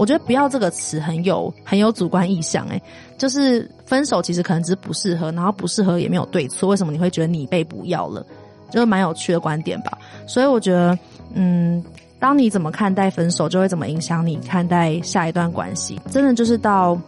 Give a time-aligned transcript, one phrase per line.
[0.00, 2.80] 我觉得“不要”这个词很有很有主观意向，诶，
[3.18, 8.24] 就是分手其实可能只是不适合，然后不适合也没有对错，为什么你会觉得你被不要了？
[8.70, 9.98] 就是蛮有趣的观点吧。
[10.26, 10.98] 所以我觉得，
[11.34, 11.84] 嗯，
[12.18, 16.00] 当你怎么看待分手，就会怎么影响你看待下一段关系。
[16.10, 16.98] 真的就是到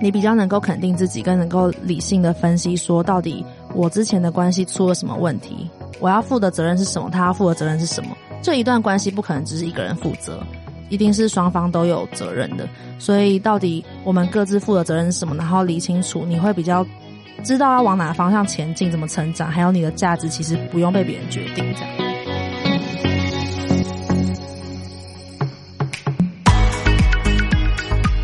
[0.00, 3.44] 你比较能够肯定自己，更能够理性的分析，说到底
[3.74, 5.68] 我之前的关系出了什么问题，
[5.98, 8.16] 我要负的责任是什么，他要负的责任是什么。
[8.40, 10.38] 这一段关系不可能只是一个人负责，
[10.88, 12.68] 一定是双方都有责任的。
[12.98, 15.34] 所以，到底我们各自负的责任是什么？
[15.36, 16.86] 然后理清楚，你会比较
[17.44, 22.07] 知道要往哪个方向前进，怎么成长，还有你的价值其实不用被别人决定，这样。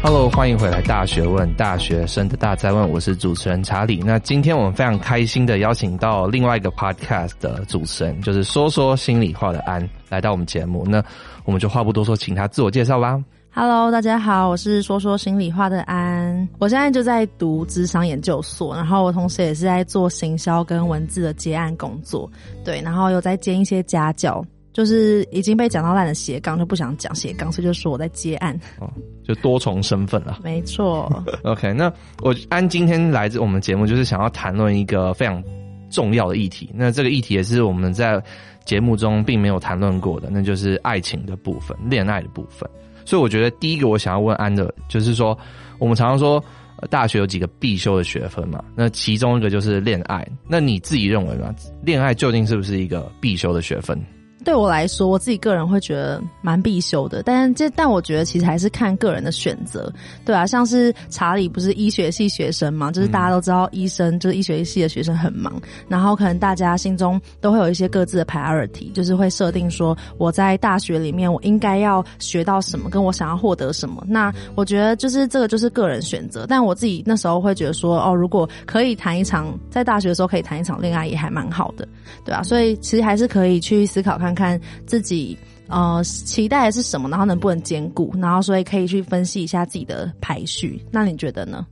[0.06, 4.02] Hello，欢迎回来《大学问》，大学生的大哉问，我是主持人查理。
[4.04, 10.84] 那今天我们非常开心的邀请到另外一个 Podcast 的主持人，就是说说心里话的安，来到我们节目。
[10.86, 11.02] 那
[11.46, 13.18] 我们就话不多说，请他自我介绍吧。
[13.50, 22.30] Hello，大家好，我是说说心里话的安，我现在就在读咨商研究所，然后我同时也是在做行销跟文字的接案工作，
[22.62, 24.44] 对，然后有在兼一些家教。
[24.74, 28.90] 就是已经被讲到烂的斜杠，就不想讲斜杠，所以就说我在接案，哦，
[29.22, 30.40] 就多重身份了。
[30.42, 31.08] 没错。
[31.44, 31.90] OK，那
[32.22, 35.42] 我安今天来自我们节目，就是想要谈论一个非常
[35.90, 36.68] 重要的议题。
[36.74, 38.20] 那这个议题也是我们在
[38.64, 42.68] 节目中并没有谈论过的，那就是爱情的部分，恋爱的部分。
[43.04, 45.38] 所以我觉得第一个我想要问安的，就是说
[45.78, 46.42] 我们常常说
[46.90, 50.26] 大学有几个必修的学分嘛，那其中一个就是恋爱。
[50.48, 51.54] 那你自己认为呢？
[51.84, 53.96] 恋爱究竟是不是一个必修的学分？
[54.44, 59.90] 对我来说，我自己个人会觉得蛮必修的，但这但我觉得其实还是看个人的选择，
[60.24, 74.04] 对啊，像是查理不是医学系学生嘛，就是大家都知道医生、嗯、就是医学系的学生很忙，然后可能大家心中都会有一些各自的 priority，就是会设定说我在大学里面我应该要学到什么，跟我想要获得什么。
[74.06, 81.88] 那我觉得就是这个就是个人选择，但我自己那时候会觉得说，哦，如果可以谈一场在大学的时候可以谈一场恋爱也还蛮好的，
[82.24, 84.33] 对啊，所以其实还是可以去思考看。
[84.34, 90.82] 看自己呃期待的是什么，然后能不能兼顾，然后所以可以去分析一下自己的排序。
[90.90, 91.66] 那你觉得呢？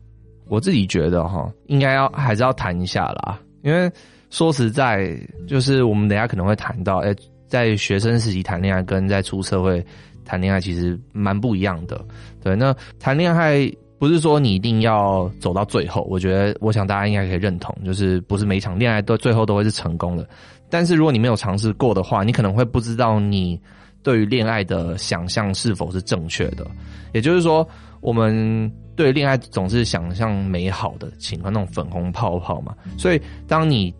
[0.48, 3.90] 我自己觉得哈，应该要还是要谈一下啦，因为
[4.28, 7.14] 说实在，就是我们等下可能会谈到，哎，
[7.46, 9.84] 在学生时期谈恋爱跟在出社会
[10.24, 12.04] 谈恋爱其实蛮不一样的。
[12.42, 13.70] 对，那谈恋爱
[14.02, 20.28] 不是说你一定要走到最后，我觉得我想大家应该可以认同，就是不是每一场恋爱都最后都会是成功的。
[20.68, 23.56] 但是如果你没有尝试过的话，你可能会不知道你
[24.02, 26.66] 对于恋爱的想象是否是正确的。
[27.12, 27.64] 也就是说，
[28.00, 32.74] 我们对恋爱总是想象美好的情况，那种粉红泡泡嘛。
[32.98, 33.94] 所以，当你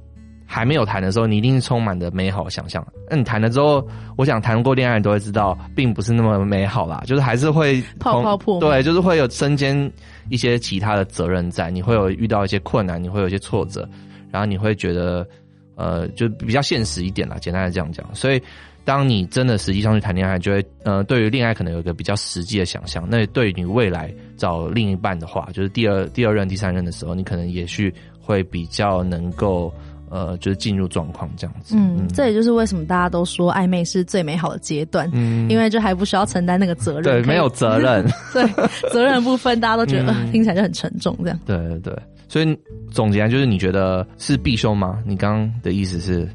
[0.53, 2.87] 还没有谈的时候，你一定是充满的美好想象。
[3.09, 3.83] 那你谈了之后，
[4.19, 8.61] 我想谈过恋爱，你都会知道，并不是那么美好啦，就是还是会泡泡破。
[8.61, 9.91] 对，就是会有身兼
[10.29, 13.89] 一些其他的责任在，你会有遇到一些困难，你会有一些挫折，
[14.31, 15.27] 然后你会觉得。
[15.75, 18.07] 呃，就比较现实一点啦，简单的这样讲。
[18.15, 18.41] 所以，
[18.85, 23.09] 当你真的实际上去谈恋爱，就会呃，对于恋爱可能有一个比较实际的想象。
[23.11, 29.73] 那对于你未来找另一半的话，就是第二、第二任、第三任的时候，你可能也许会比较能够
[30.13, 31.75] 呃，就是进入状况这样子。
[31.75, 37.03] 嗯，嗯，这也就是为什么大家都说暧昧是最美好的阶段，嗯，因为就还不需要承担那个责任。
[37.05, 38.05] 对，没有责任。
[38.35, 38.47] 对，
[38.91, 41.41] 责任的部分大家都觉得、嗯、听起来就很沉重，这样。
[41.47, 41.97] 对对对。
[42.29, 42.59] 所以
[42.91, 44.99] 总结就是，你觉得是必修吗？
[45.07, 46.29] 你刚刚的意思是？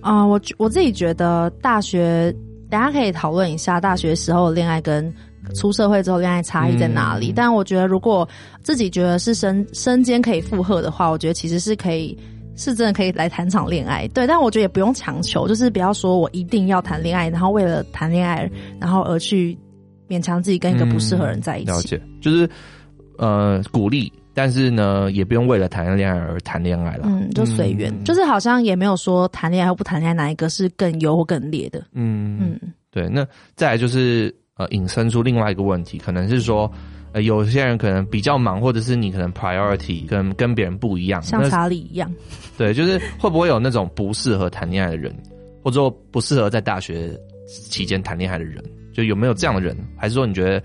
[0.00, 2.34] 啊、呃，我我自己觉得大学，
[2.68, 5.12] 大家可以讨论一下大学时候的恋爱跟
[5.54, 7.30] 出社会之后恋爱差异在哪里。
[7.30, 8.28] 嗯、但我觉得，如果
[8.62, 12.16] 自己觉得是身身兼可以负荷的话，我觉得其实是可以，
[12.56, 14.06] 是真的可以来谈场恋爱。
[14.08, 19.56] 对，但我觉得也不用强求，就是不要说我一定要谈恋爱，然后为了谈恋爱，然后而去
[20.08, 21.70] 勉强自己跟一个不适合人在一起。
[21.70, 22.48] 嗯、了解，就是
[23.18, 24.12] 呃鼓励。
[24.34, 27.02] 但是呢，也不用为了谈恋爱而谈恋爱了。
[27.04, 31.84] 嗯，就随缘，嗯，就是好像也没有说谈恋爱或不谈恋爱哪一个是更优或更劣的。
[31.92, 33.10] 嗯嗯，对。
[33.10, 33.26] 那
[33.56, 36.70] 再来就是呃，引申出另外一个问题，可能是说，
[37.12, 42.12] 呃，有些人可能比较忙，或者是你可能 priority 跟跟别人不一样，像查理一样。
[42.58, 45.14] 对，就是会不会有那种不适合谈恋爱的人，
[45.62, 47.10] 或者说不适合在大学
[47.46, 48.62] 期间谈恋爱的人，
[48.92, 49.76] 就有没有这样的人？
[49.96, 50.62] 还是说你觉得？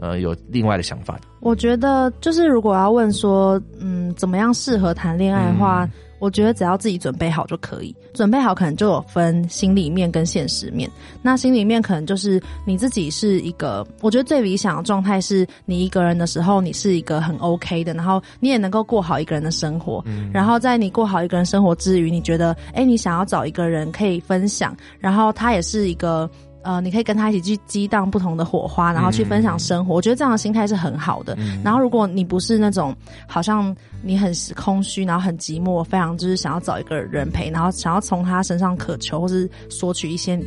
[0.00, 1.18] 呃，有另外的想法。
[1.40, 7.94] 我觉得就是如果要问说，嗯，怎么样适合谈恋爱的话，嗯，我觉得只要自己准备好就可以。
[8.14, 10.90] 准备好可能就有分心里面跟现实面。
[11.22, 20.02] 那心里面可能就是你自己是一个，我觉得最理想的状态是你一个人的时候，你是一个很 OK 的，然后你也能够过好一个人的生活。
[20.06, 26.28] 嗯，然后在你过好一个人生活之余，你觉得，哎，你想要找一个人可以分享，然后他也是一个。
[26.62, 29.94] 呃，你可以跟他一起去激荡不同的火花，然后去分享生活。
[29.94, 31.36] 嗯、我觉得这样的心态是很好的。
[31.38, 32.92] 嗯、然后，如果你不是那种
[33.28, 33.72] 好像
[34.02, 40.38] 你很空虚，然后很寂寞，非常就是想要找一个人陪，然后想要从他身上渴求或是索取一些。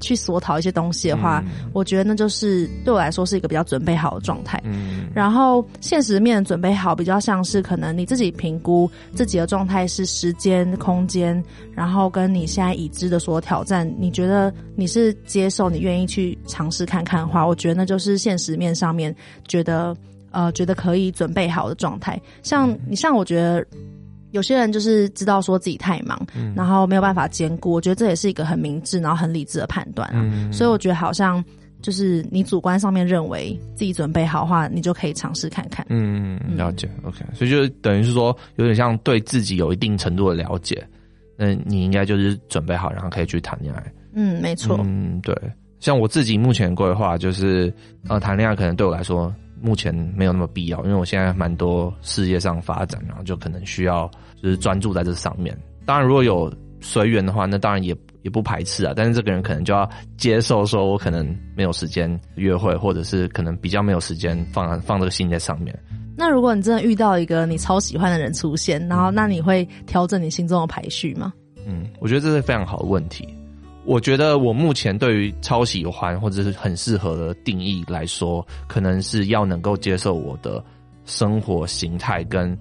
[0.00, 4.60] 去索讨一些东西的话，嗯、我觉得那就是对我来说是一个比较准备好的状态。
[4.64, 11.42] 嗯，然后现实面准备好，比较像是可能你自己评估自己的状态是时间、空间，
[11.74, 19.14] 然后跟你现在已知的所有挑战，你觉得你是接受，你愿意去尝试看看的话，我觉得那就是现实面上面
[19.48, 19.96] 觉得
[20.30, 22.20] 呃觉得可以准备好的状态。
[22.42, 23.66] 像你像我觉得。
[24.32, 27.72] 有些人就是知道说自己太忙，嗯、然后没有办法兼顾。
[27.72, 30.20] 我觉得这也是一个很明智，然后很理智的判断啊。
[30.22, 31.42] 嗯、所以我觉得好像
[31.80, 35.82] 就是你主观上面认为自己准备好的话，你就可以尝试看看。
[35.88, 36.86] 嗯，了解。
[36.98, 40.86] 嗯、OK，所以就等于是说，有点像对自己有一定程度的了解，
[41.34, 43.92] 那你应该就是准备好，然后可以去谈恋爱。
[44.12, 44.78] 嗯，没错。
[44.84, 45.34] 嗯，对。
[45.80, 47.72] 像我自己目前规划就是，
[48.08, 49.34] 呃，谈恋爱可能对我来说。
[49.60, 54.10] 目前没有那么必要，因为我现在蛮多事业上发展，然后就可能需要
[54.42, 55.56] 就是专注在这上面。
[55.84, 58.92] 当然，如果有随缘的话，那当然也也不排斥啊。
[58.94, 61.26] 但是这个人可能就要接受，说我可能
[61.56, 65.76] 没有时间约会，或者是可能比较没有时间放放这个心在上面。
[66.16, 71.32] 那如果你真的遇到一个你超喜欢的人出现，然后那你会调整你心中的排序吗？
[71.66, 73.28] 嗯，我觉得这是非常好的问题。
[73.88, 80.62] 我觉得我目前对于超喜欢或者是很适合的定义来说，可能是要能够接受我的
[81.06, 82.56] 生活形态，跟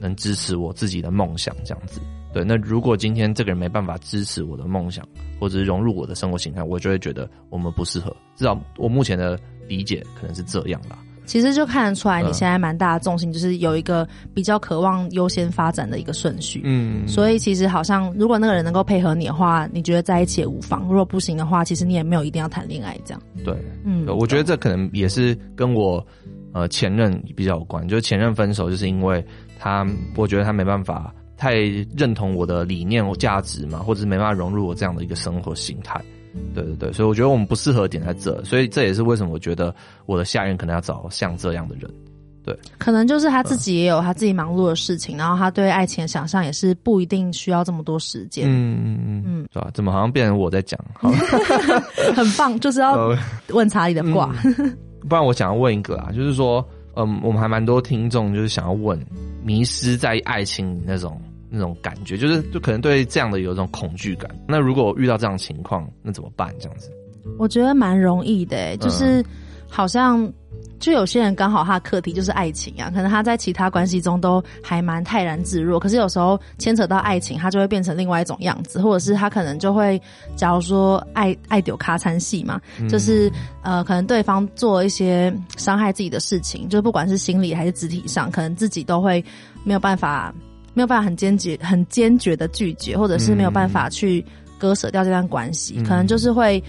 [0.00, 2.00] 能支持我自己的梦想这样子。
[2.32, 5.06] 对，那如果今天这个人没办法支持我的梦想，
[5.38, 8.12] 或者是融入我的生活形态，我就会觉得我们不适合。
[8.34, 9.38] 至少我目前的
[9.68, 10.98] 理解可能是这样啦。
[11.24, 16.60] 其实就看得出来，你现在蛮大的重心就是有一个比较渴望优先发展的一个顺序。
[16.64, 23.22] 嗯，所以其实好像如果那个人能够配合你的话，你觉得在一起也无妨；如果不行的话，其实你也没有一定要谈恋爱这样。
[23.44, 26.04] 对，嗯，我觉得这可能也是跟我
[26.52, 29.24] 呃前任比较有关，就是前任分手就是因为
[29.58, 29.86] 他，
[30.16, 31.54] 我觉得他没办法太
[31.96, 36.00] 认同我的理念或价值嘛，或者是没办法融入我这样的一个生活形态。
[36.54, 39.74] 对对对，所以我觉得我们不适合点在这，所以这也是为什么我觉得
[40.06, 41.90] 我的下任可能要找像这样的人。
[42.44, 48.48] 对，可能就是他自己也有他自己忙碌的事情，嗯、然后他对爱情的想象也是不一定需要这么多时间。
[48.48, 49.70] 嗯嗯嗯嗯，是吧？
[49.72, 50.76] 怎么好像变成我在讲？
[50.94, 51.08] 好
[52.16, 53.16] 很棒，就是要
[53.50, 54.76] 问查理的卦、嗯。
[55.08, 59.00] 不然我想要问一个啊，就是说，嗯，我们还蛮多听众就是想要问，
[59.44, 61.20] 迷失在爱情那种。
[61.54, 64.30] 那种感觉，就是就可能对这样的有一种恐惧感。
[64.48, 66.50] 那如果遇到这样的情况，那怎么办？
[66.58, 66.90] 这样子，
[67.38, 69.22] 我觉得蛮容易的、欸，就是
[69.68, 70.32] 好像
[70.80, 80.00] 就有些人刚好他的课题就是爱情啊，可能他在其他关系中都还蛮泰然自若，可是有时候牵扯到爱情，他就会变成另外一种样子，或者是他可能就会，
[80.34, 82.58] 假如说爱爱丢咖餐戏嘛，
[82.88, 83.30] 就是
[83.62, 89.22] 呃，可能对方做一些伤害自己的事情，就不管是心理还是肢体上，可能自己都会
[89.64, 90.34] 没有办法。
[90.74, 94.24] 没有办法很坚决、很坚决的拒绝，或者是没有办法去
[94.58, 96.62] 割舍掉这段关系，嗯、可能就是会，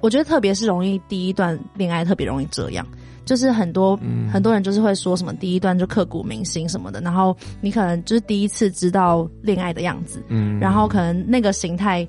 [0.00, 2.86] 我觉得特别是容易第一段恋爱特别容易这样，
[3.24, 12.06] 就是很多、嗯、很多人就是会说什么第一段就刻骨铭心什么的，然后你可能就是第一次知道恋爱的样子，嗯，然后可能那个形态，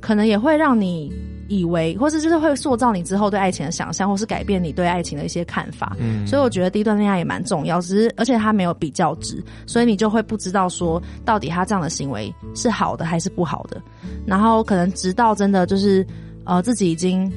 [0.00, 1.12] 可能也会让你。
[1.48, 5.96] 以为，或是就是会塑造你之后对爱情的想象，或是改变你对爱情的一些看法。
[5.98, 13.80] 嗯，所以我觉得第一段恋爱也蛮重要，只是而且他没有比较值，所以你就会不知道说到底他这样的行为是好的还是不好的。
[14.26, 16.06] 然后可能直到真的就是
[16.44, 17.30] 呃自己已经。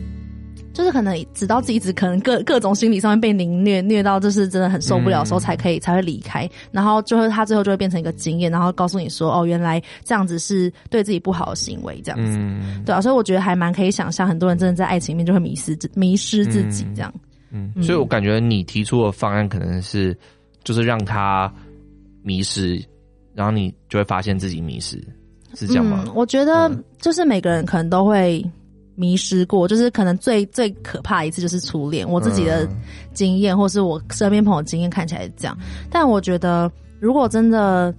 [0.79, 6.49] 就是可能直到自己一直可能各各种心理上面被凌虐虐到，就是真的很受不了的时候，才可以、嗯、才会离开。
[6.71, 13.01] 然后就会他最后就会变成一个经验，然后告诉你说：“哦，原来这样子是对自己不好的行为。”这样子，嗯、对啊。
[13.01, 17.13] 所以我觉得还蛮可以想象，很多人真的在爱情里面就会迷失迷失自己这样。
[17.51, 20.17] 嗯，嗯，所以我感觉你提出的方案可能是
[20.63, 21.53] 就是让他
[22.23, 22.81] 迷失，
[23.35, 24.97] 然后你就会发现自己迷失，
[25.55, 26.05] 是这样吗？
[26.07, 26.71] 嗯、我觉得
[27.01, 28.41] 就是每个人可能都会。
[28.99, 32.07] 迷失过，就是可能最最可怕一次就是初恋。
[32.07, 32.67] 我自己的
[33.13, 35.57] 经验，或是我身边朋友经验看起来是这样。
[35.89, 37.95] 但我觉得，如果真的，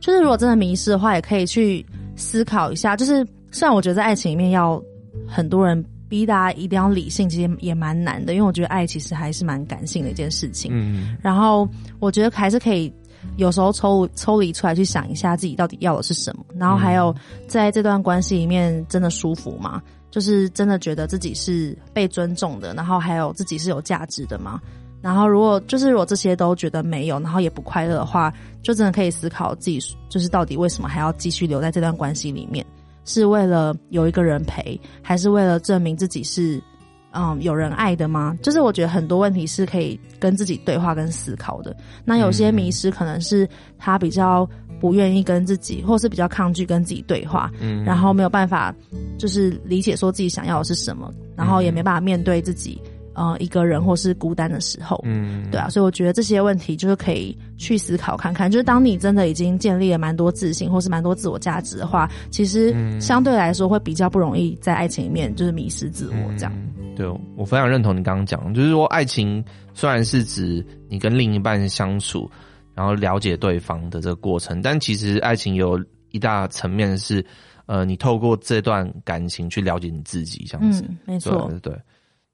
[0.00, 2.96] 就是如果真的迷失的话，也可以去思考一下。
[2.96, 4.82] 就是虽然我觉得在爱情里面要
[5.28, 10.72] 很多人逼大家一定要理性，其实也蛮难的，因为我觉得爱其实还是蛮感性的一件事情。
[10.74, 11.16] 嗯。
[11.22, 11.68] 然后
[12.00, 12.92] 我觉得还是可以
[13.36, 17.14] 有时候抽抽离出来去想一下自己到底要的是什么，然后还有
[17.46, 19.80] 在这段关系里面真的舒服吗？
[20.12, 24.60] 就是真的觉得自己是被尊重的，然后还有自己是有价值的吗？
[25.00, 32.64] 然后如果就是如果这些都觉得没有，然后也不快乐的话，就真的可以思考自己就是到底为什么还要继续留在这段关系里面。
[33.04, 36.62] 是为了有一个人陪，还是为了证明自己是
[37.10, 38.38] 嗯有人爱的吗？
[38.42, 41.76] 就是我觉得很多问题是可以跟自己对话跟思考的。
[42.04, 44.48] 那有些迷失可能是他比较
[44.82, 48.74] 不愿意跟自己，或是比较抗拒跟自己对话，嗯，然后没有办法
[49.16, 52.76] 就是理解说自己想要的是什么，然后也没办法面对自己。
[53.14, 58.50] 呃，一个人或是孤单的时候，嗯，对啊，所以我觉得这些问题就是可以去思考看看。
[58.50, 66.52] 就是当你真的已经建立了蛮多自信，或是蛮多自我价值的话，其实相对来说会比较不容易在爱情里面就是迷失自我这样。
[66.56, 72.30] 嗯、对，我非常认同你刚刚讲，就是说爱情虽然是指你跟另一半相处，
[72.74, 75.78] 然后了解对方的这个过程，但其实爱情有
[76.10, 77.24] 一大层面是，
[77.66, 81.80] 呃，你透过这段感情去了解你自己，这样子，嗯、没错，对，对。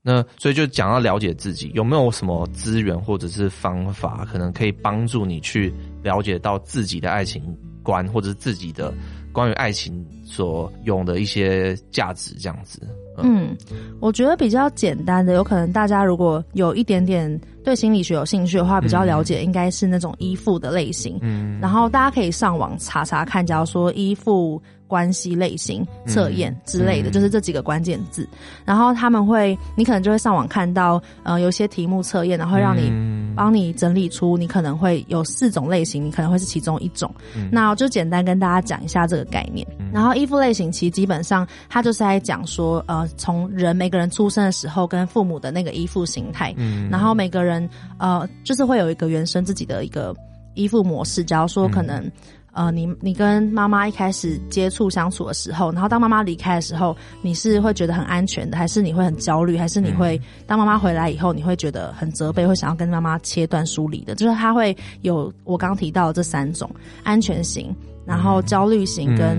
[0.00, 7.42] 那所以就讲到了解自己，有没有什么资源或者是方法，可能可以帮助你去了解到自己的爱情
[7.82, 8.94] 观，或者是自己的
[9.38, 12.82] 关于爱情所用的一些价值，这样子。
[13.22, 13.56] 嗯，
[14.00, 21.16] 我觉得比较简单的，有可能大家如果有一点点对心理学有兴趣的话，比较了解应该是那种依附的类型。
[21.22, 24.60] 嗯，然后大家可以上网查查看，假如说依附。
[24.88, 28.28] 关系类型测验之类的，就是这几个关键字。
[28.64, 32.90] 然后他们会，你可能就会上网看到，呃，有些题目测验，然后会让你
[33.36, 37.14] 帮你整理出你可能会有四种类型，你可能会是其中一种。
[37.36, 39.66] 嗯、那我就简单跟大家讲一下这个概念。
[39.78, 47.68] 嗯、然后依附类型其实基本上，它就是在讲说，呃，从人每个人出生的时候跟父母的那个依附形态，嗯，然后每个人
[47.98, 50.16] 呃，就是会有一个原生自己的一个
[50.54, 51.22] 依附模式。
[51.22, 52.10] 假如说可能。
[52.58, 64.16] 嗯呃，你你跟妈妈一开始接触相处的时候，然后当妈妈离开的时候，你是会觉得很安全的，还是你会很焦虑，还是你会当妈妈回来以后，你会觉得很责备，会想要跟妈妈切断疏离的？
[64.16, 66.68] 就是他会有我刚提到的这三种
[67.04, 67.72] 安全型，
[68.04, 69.38] 然后焦虑型跟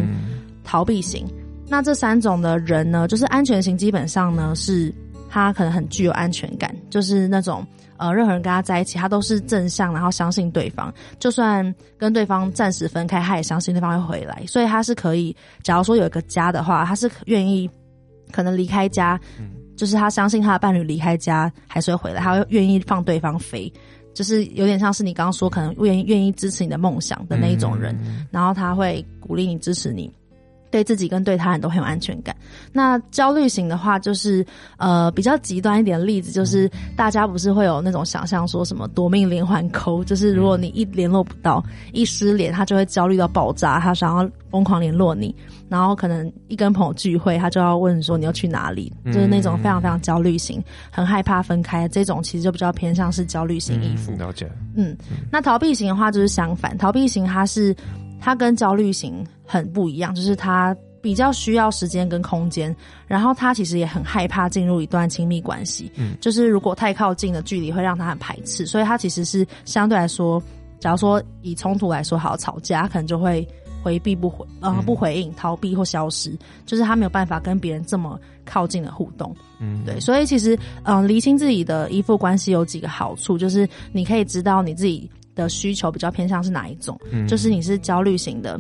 [0.63, 1.27] 逃避型。
[1.67, 4.93] 那这三种的人呢，就是安全型，基本上呢是
[5.29, 7.67] 他可能很具有安全感，就是那种。
[7.99, 17.69] 呃，任何人跟他在一起，他都是正向，然后相信对方，就算跟对方暂时分开，他也相信对方会回来，所以他是可以，假如说有一个家的话，他是愿意
[18.31, 23.71] 可能离开家，嗯，就是他相信他的伴侣离开家还是会回来，他会愿意放对方飞，
[24.13, 30.09] 就是有点像是你刚刚说，可能愿意愿意支持你的梦想的那一种人，嗯，然后他会鼓励你，支持你。
[30.71, 32.35] 对自己跟对他人都很有安全感。
[32.71, 34.45] 那焦虑型的话，就是
[34.77, 45.35] 呃比较极端一点的例子，就是大家不是会有那种想象说什么夺命连环扣，就是如果你一联络不到，一失联，他就会焦虑到爆炸，他想要疯狂联络你，
[45.67, 54.11] 然后可能一跟朋友聚会，他就要问说你要去哪里，就是那种非常非常焦虑型，很害怕分开，这种其实就比较偏向是焦虑型依附。
[54.17, 54.49] 了解。
[54.75, 54.95] 嗯，
[55.31, 57.75] 那逃避型的话就是相反，逃避型它是。
[58.19, 62.75] 他跟焦虑型很不一样，就是他比较需要时间跟空间，
[63.07, 70.41] 然后他其实也很害怕进入一段亲密关系，嗯，就是如果太靠近的距离会让他很排斥，所以他其实是相对来说，
[70.79, 73.47] 假如说以冲突来说，好吵架，他可能就会
[73.81, 85.09] 回避不回，呃，不回应，逃避或消失，就是他没有办法跟别人这么靠近的互动，嗯，对，所以其实，嗯、呃，厘清自己的依附关系有几个好处，就是你可以知道你自己。
[85.39, 86.99] 的需求比较偏向是哪一种？
[87.11, 88.59] 嗯，就是你是焦虑型的，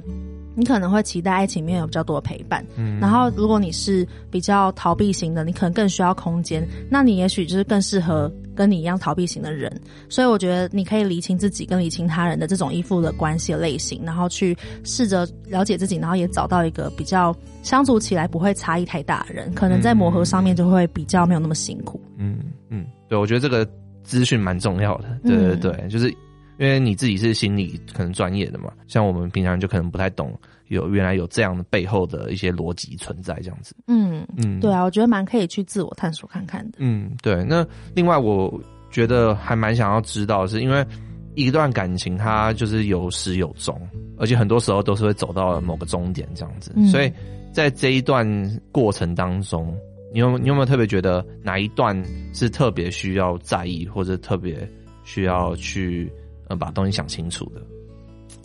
[0.55, 2.65] 你可能会期待爱情里面有比较多的陪伴。
[2.75, 9.71] 嗯，然后如果你是比较逃避型的，你可能更需要空间，那你也许就是更适合跟你一样逃避型的人。
[10.09, 22.01] 所以我觉得你可以理清自己跟理清他人的这种依附的关系的类型，然后去试着了解自己，然后也找到一个比较相处起来不会差异太大的人，可能在磨合上面就会比较没有那么辛苦。
[22.17, 23.65] 嗯嗯，对，我觉得这个
[24.03, 25.17] 资讯蛮重要的。
[25.23, 26.13] 对对对，嗯，就是。
[26.59, 30.37] 因为你自己是心理可能专业的嘛，像我们平常就可能不太懂，
[30.67, 33.73] 有原来有这样的背后的一些逻辑存在这样子。
[33.87, 36.79] 嗯嗯，对啊，我觉得蛮可以去自我探索看看的。
[36.79, 37.45] 嗯，对。
[37.45, 38.61] 那另外我
[38.91, 40.85] 觉得还蛮想要知道的是，因为
[41.33, 43.79] 一段感情它就是有始有终，
[44.17, 46.73] 而且很多时候都是会走到某个终点这样子。
[46.75, 47.09] 嗯，所以
[47.53, 48.27] 在这一段
[48.69, 49.73] 过程当中，
[50.11, 51.97] 你有你有没有特别觉得哪一段
[52.33, 54.69] 是特别需要在意，或者特别
[55.05, 56.11] 需要去？
[56.49, 57.61] 呃，把东西想清楚的，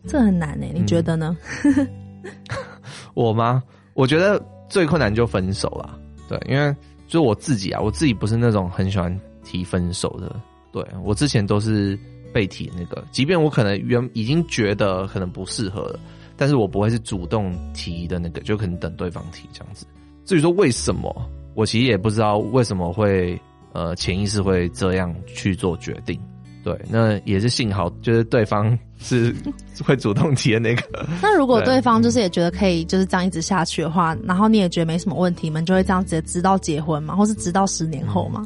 [0.07, 1.37] 这很难诶，你觉得呢？
[1.65, 1.89] 嗯、
[3.15, 3.63] 我吗？
[3.95, 5.99] 我觉得最困难就分手啦。
[6.29, 6.75] 对，因为
[7.09, 10.35] 就我自己啊，我自己不是那种很喜欢提分手的。
[10.73, 11.99] 对，我之前都是
[12.33, 15.99] 被提那个，即便我可能原已经觉得可能不适合了，
[16.37, 19.87] 但是我不会是主动提的那个，就可能等对方提这样子。
[20.25, 23.41] 至于说为什么，我其实也不知道为什么会
[23.73, 26.21] 呃潜意识会这样去做决定。
[26.65, 29.35] 对，那也是幸好，就是对方是
[29.85, 31.07] 会主动提的那个。
[31.21, 37.15] 那如果对方就是也觉得可以就是这样一直下去的话，然后你也觉得没什么问题，你们就会这样直接直到结婚吗？
[37.15, 38.43] 或是直到十年后吗？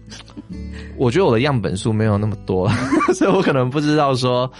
[0.99, 2.69] 我觉得我的样本数没有那么多，
[3.15, 4.51] 所以我可能不知道说，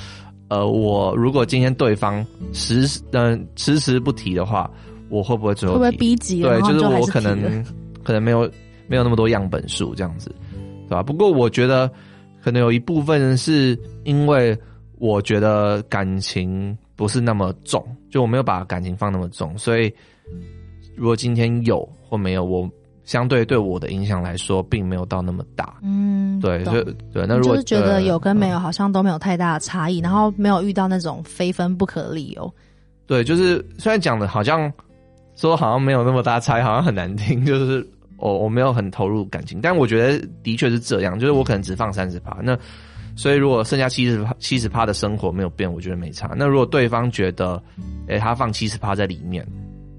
[0.47, 4.71] 呃，我如果今天对方迟嗯迟迟不提的话，
[5.09, 6.43] 我会不会最后会不会逼急？
[6.43, 7.65] 对，就是我可能
[8.05, 8.49] 可能没有
[8.87, 10.31] 没有那么多样本数这样子，
[10.88, 11.03] 对吧？
[11.03, 11.91] 不过我觉得
[12.42, 14.57] 可能有一部分是因为
[14.99, 19.92] 我觉得感情不是那么重，就我没有把感情放那么重，所以
[20.97, 22.68] 如果今天有或没有，我
[23.04, 25.78] 相对对我的影响来说，并没有到那么大。
[25.83, 27.26] 嗯，对，就对。
[27.26, 32.52] 那如果就是觉得有跟没有好像都没有太大的差异，嗯，然后没有遇到那种非分不可的理由。
[33.07, 34.73] 对，就是虽然讲的好像。
[35.40, 37.47] 说好像没有那么大差异，好像很难听。
[37.47, 41.18] 就是我我没有很投入感情，但我觉得的确是这样。
[41.18, 42.58] 就是我可能只放三十趴，那
[43.16, 46.34] 所以如果剩下七十趴七十趴的生活没有变，我觉得没差。
[46.37, 47.62] 那如果对方觉得，
[48.08, 49.46] 诶、欸、他放七十趴在里面，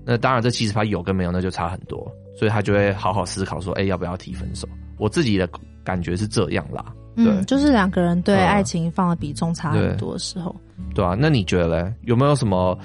[0.05, 4.67] 那当然这七十趴有跟没有那就差很多，所以他就会好好思考说，诶、欸、要不要提分手？
[4.97, 5.49] 我自己的
[5.83, 6.85] 感觉是这样啦。
[7.15, 10.55] 对，嗯、就是两个人对爱情放的比重差很多的时候。
[10.93, 11.93] 对，对啊，那你觉得嘞？
[12.03, 12.77] 有没有什么？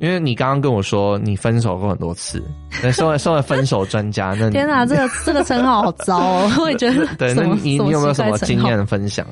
[0.00, 2.42] 因为你刚刚跟我说你分手过很多次，
[2.82, 6.50] 那 身为身为分手专家，那天哪，这个这个称号好糟哦！
[6.58, 7.06] 我也觉得。
[7.18, 9.26] 对，那你你有没有什么经验分享？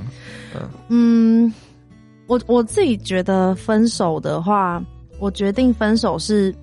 [0.54, 1.52] 嗯嗯，
[2.26, 4.82] 我我自己觉得分手的话，
[5.18, 6.54] 我决定分手是，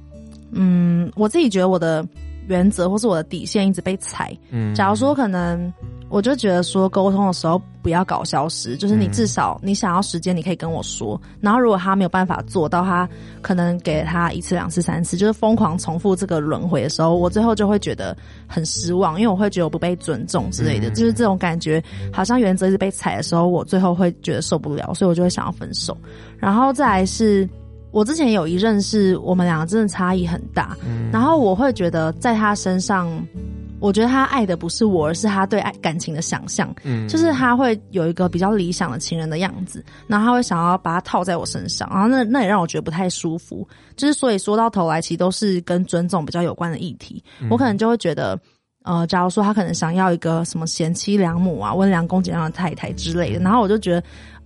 [0.51, 2.05] 嗯，我自己觉得我的
[2.47, 4.35] 原则或是我的底线一直被踩。
[4.49, 5.71] 嗯，假如说可能。
[6.07, 11.19] 我就觉得说，沟通的时候不要搞消失，就是你至少你想要时间，你可以跟我说。
[11.41, 13.09] 然后如果他没有办法做到，他
[13.41, 18.15] 可能给他一次、两次、三次，就是疯狂重复这个轮回的时候，我最后就会觉得
[18.47, 21.83] 很失望，因为我会觉得我不被尊重之类的，就是这种感觉，
[22.13, 25.97] 好像原则一直被踩的时候，我最后会觉得受不了，所以我就会想要分手。
[26.37, 27.49] 然后再来是，
[27.95, 30.75] 我之前有一任是我们两个真的差异很大，
[31.13, 33.09] 然后我会觉得在他身上。
[33.81, 36.73] 我觉得他爱的不是我，而是他对爱感情的想象。
[36.83, 43.67] 嗯，就是他会有一个比较理想的情人的样子，然后他会想要把它套在我身上，然后那那也让我觉得不太舒服。
[43.95, 47.23] 就是所以说到头来，其实都是跟尊重比较有关的议题。
[47.41, 48.39] 嗯，我可能就会觉得，
[48.83, 54.03] 呃，假如说他可能想要一个什么贤妻良母啊、温良恭俭让的太太之类的，然后我就觉得，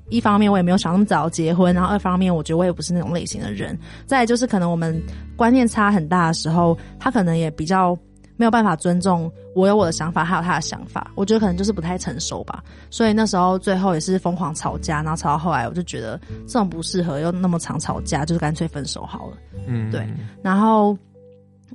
[0.10, 3.78] 一方面我也没有想那么早结婚，然后二方面我觉得我也不是那种类型的人。
[4.06, 5.02] 再来就是可能我们
[5.36, 7.98] 观念差很大的时候，他可能也比较。
[8.36, 12.63] 没有办法尊重我有我的想法，还有他的想法，我觉得可能就是不太成熟吧。
[12.89, 16.17] 所以那时候最后也是疯狂吵架，然后吵到后来，我就觉得
[16.48, 19.34] 这种不适合，又那么常吵架，就是干脆分手好了。
[19.67, 20.08] 嗯，对。
[20.41, 20.98] 然后，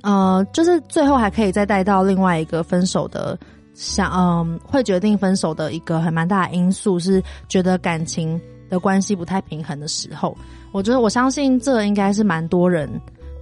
[0.01, 3.37] 呃，就是最后还可以再带到另外一个分手的
[3.75, 10.35] 想，嗯、会决定分手的一个很蛮大的因素是觉得感情的关系不太平衡的时候。
[10.71, 12.89] 我觉得我相信这应该是蛮多人。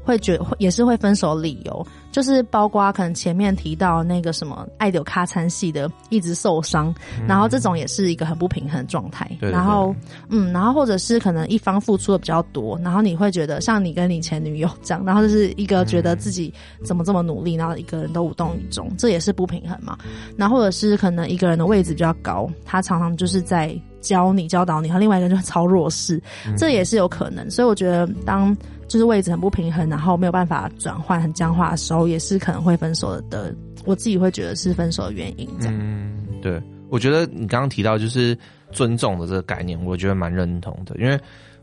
[0.04, 9.26] 会觉会也是会分手理由，就是包括可能前面提到那个什么爱柳卡餐系的一直受伤，嗯，然后这种也是一个很不平衡的状态。
[9.40, 9.96] 对对对，然后
[10.30, 19.98] 嗯，然后或者是可能一方付出的比较多，然后你会觉得像你跟你前女友这样，然后就是一个觉得自己怎么这么努力，然后一个人都无动于衷，这也是不平衡嘛。
[20.38, 26.22] 然后或者是可能一个人的位置比较高，他常常就是在教你教导你，和另外一个人就会超弱势，
[26.58, 27.50] 这也是有可能。
[27.50, 28.56] 所以我觉得当。
[28.94, 33.52] 就是位置很不平衡，然后没有办法转换，很僵化的时候，也是可能会分手的。
[33.86, 35.50] 我自己会觉得是分手的原因。
[35.60, 38.38] 这样，嗯，对，我觉得你刚刚提到就是
[38.72, 40.96] 尊重的这个概念，我觉得蛮认同的。
[41.00, 41.20] 因为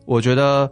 [0.07, 0.69] 我觉得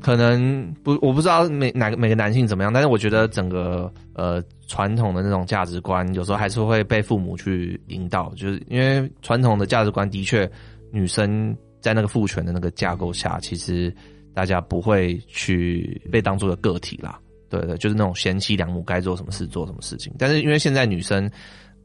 [0.00, 10.50] 可能不，我不知道每哪个每个男性怎么样，但是我觉得整个呃传统的那种价值观，有时候还是会被父母去引导，就是因为传统的价值观的确，
[10.90, 13.94] 女生在那个父权的那个架构下，其实。
[14.32, 20.12] 大家不会去被当做个个体啦，对对，就是那种贤妻良母该做什么事做什么事情。
[20.18, 21.28] 但是因为现在女生，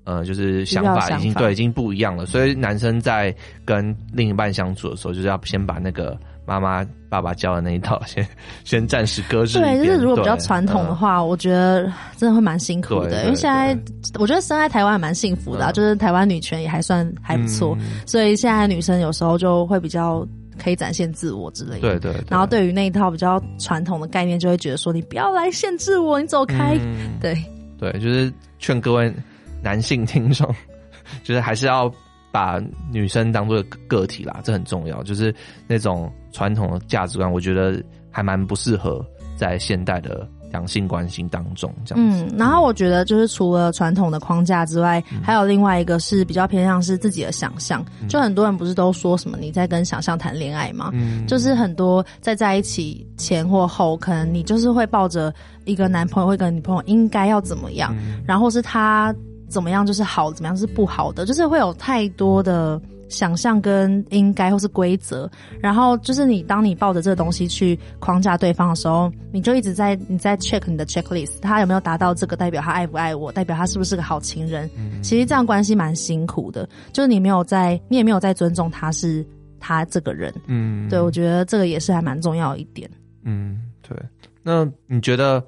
[0.04, 8.26] 呃，就是想法已经对已经不一样了，所以男生在跟另一半相处的时候，就是要先把那个妈妈爸爸教的那一套 先
[8.64, 9.60] 先暂时搁置。
[9.60, 13.24] 对，就是如果比较传统的话，我觉得真的会蛮辛苦的。
[13.24, 13.76] 因为现在
[14.20, 20.26] 我觉得生在台湾还蛮幸福的啊，就是台湾女权也还算还不错，嗯，所以现在女生有时候就会比较。
[20.58, 22.24] 可以展现自我之类的，对对，对。
[22.30, 26.78] 然后对于那一套比较传统的概念，就会觉得说你不要来限制我，你走开。
[26.82, 27.36] 嗯、对
[27.78, 29.14] 对，就是劝各位
[29.62, 30.54] 男性听众，
[31.24, 31.92] 就是还是要
[32.32, 35.04] 把女生当做个体啦，这很重要。
[35.04, 35.34] 就是
[35.68, 39.06] 那种传统的价值观，我觉得还蛮不适合
[39.38, 42.24] 在现代的两性关系当中这样子。
[42.24, 47.86] 嗯，然后我觉得就是除了传统的框架之外，嗯、还有另外一个是比较偏向是自己的想象。
[48.02, 50.92] 嗯、就很多人不是都说什么你在跟想象谈恋爱吗？
[50.94, 55.34] 嗯，就是很多在在一起前或后，可能你就是会抱着
[55.66, 59.14] 一个男朋友或一个女朋友应该要怎么样，嗯、然后是他
[59.50, 62.82] 怎么样就是好，怎么样是不好的，就是会有太多的。
[63.08, 74.70] 想象跟应该或是规则，然后就是你当你抱着这个东西去框架对方的时候，你就一直在你在 check 你的 checklist，他有没有达到这个，代表他爱不爱我，代表他是不是个好情人。
[74.76, 79.26] 嗯、其实这样关系蛮辛苦的，就是你没有在，你也没有在尊重他是
[79.60, 80.34] 他这个人。
[80.48, 82.90] 嗯，对，我觉得这个也是还蛮重要的一点。
[83.24, 83.98] 嗯，对。
[84.42, 85.44] 那你觉得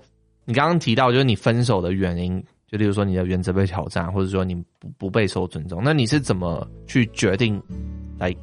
[0.45, 2.43] 你刚刚提到就是你分手的原因？
[2.67, 7.61] 就例如说你的原则被挑战，或者说你不不被受尊重，那你是怎么去决定
[8.19, 8.35] 来？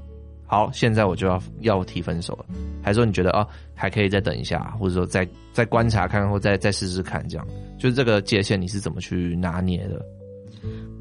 [0.46, 2.44] 好，现在我就要要提分手了，
[2.82, 7.46] 还是说你觉得哦还可以再等一下，或者说再再观察看看，或再再试试看，这样
[7.78, 10.04] 就是这个界限你是怎么去拿捏的？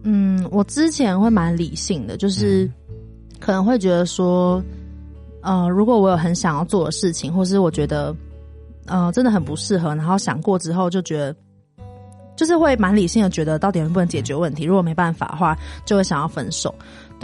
[0.04, 2.70] 嗯，我之前会蛮理性的，就是
[3.40, 4.64] 可能会觉得说，
[5.42, 8.16] 呃，如果我有很想要做的事情，或是我觉得
[8.86, 11.36] 呃真的很不适合，然后想过之后就觉得。
[12.36, 14.64] 就是会蛮理性的，觉得到底能不能解决问题。
[14.64, 16.74] 如果没办法的话，就会想要分手。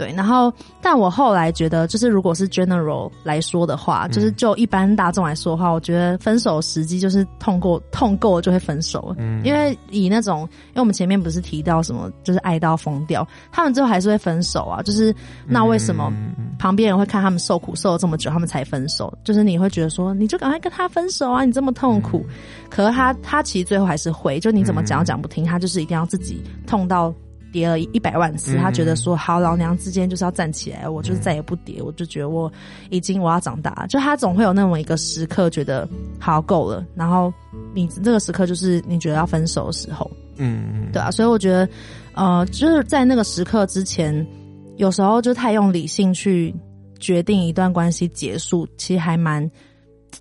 [0.00, 9.14] 对，然后，但我后来觉得，就是如果是 general 来说的话，嗯、就是就一般大众来说的话，我觉得分手时机就是痛过痛够了就会分手。
[9.18, 14.80] 嗯，因为以那种，因为我们前面不是提到什么，就是爱到疯掉，他们最后还是会分手啊。
[14.80, 15.14] 就是
[15.46, 16.10] 那为什么
[16.58, 19.12] 旁边人会看他们受苦受了这么久，他们才分手？
[19.22, 22.24] 就是你会觉得说，你就赶快跟他分手啊，你这么痛苦。
[22.26, 22.34] 嗯、
[22.70, 27.14] 可是他他其实最后还是会，就你怎么讲都讲不听，他就是一定要自己痛到。
[27.52, 32.50] 跌了一百万次，他觉得说好，老娘之间就是要站起来，我就是再也不跌，我就觉得我
[32.90, 37.32] 已经我要长大，就他总会有那么一个时刻，觉得好够了，然后
[37.74, 41.68] 你这个时刻就是你觉得要分手的时候，嗯，对啊，所以我觉得，
[42.14, 44.26] 呃，就是在那个时刻之前，
[44.76, 46.54] 有时候就太用理性去
[46.98, 49.48] 决定一段关系结束，其实还蛮，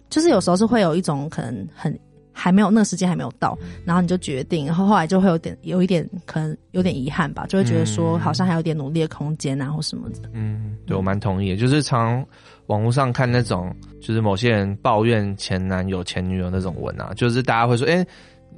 [0.09, 1.97] 就是有时候是会有一种可能很。
[2.39, 10.29] 还没有那个时间还没有到，然后你就决定，然后后来就会有点有一点可能有点遗憾吧，就会觉得说好像还有点努力的空间啊或什么的。
[10.31, 12.25] 嗯，对，我蛮同意的，就是常
[12.67, 18.07] 网络上看那种，就是某些人抱怨前男友前女友那种文啊，就是大家会说，哎、欸，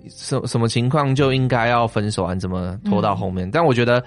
[0.09, 2.35] 什什么情况就应该要分手啊？
[2.35, 3.47] 怎么拖到后面？
[3.47, 4.03] 嗯、但我觉得，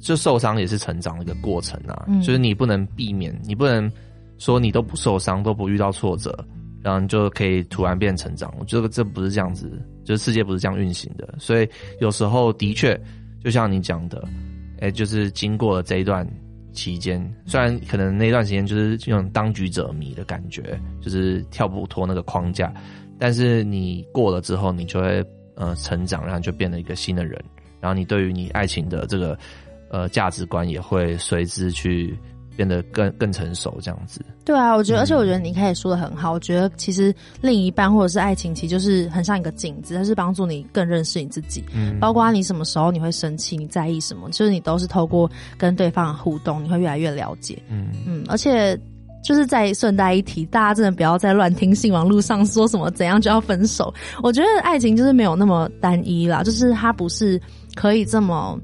[0.00, 3.90] 就受伤也是成长的一个过程啊，嗯、就是你不能避免，你不能
[4.38, 6.34] 说你都不受伤，都不遇到挫折。
[6.84, 9.72] 然后就可以突然变成长，我觉得这不是这样子，
[10.04, 11.34] 就是世界不是这样运行的。
[11.38, 11.66] 所以
[11.98, 12.94] 有时候的确，
[13.42, 14.22] 就像你讲的，
[14.80, 16.28] 哎，就是经过了这一段
[16.74, 22.70] 期间，虽然可能那段时间就是这种当局者迷的感觉，就是跳不脱那个框架，
[23.18, 27.42] 但是你过了之后，你就会呃成长，然后就变了一个新的人，
[27.80, 29.38] 然后你对于你爱情的这个
[29.88, 32.14] 呃价值观也会随之去。
[32.56, 36.32] 变得更更成熟这样子，对啊，我觉得，嗯、而且我觉得你开始说的很好。
[36.32, 41.64] 我觉得其实另一半或者是爱情，其实就是很像一个镜子，它是帮助你更认识你自己。
[41.74, 47.60] 嗯，包括你什么时候你会生气，你在意什么，就是你都是透过跟对方的互动，你会越来越了解。
[47.68, 48.78] 嗯嗯，而且
[49.24, 53.92] 就是在顺带一提，大家真的不要再乱听信网络上说什么怎样就要分手。
[54.22, 57.40] 我觉得爱情就是没有那么单一啦，就是它不是
[57.74, 58.58] 可以这么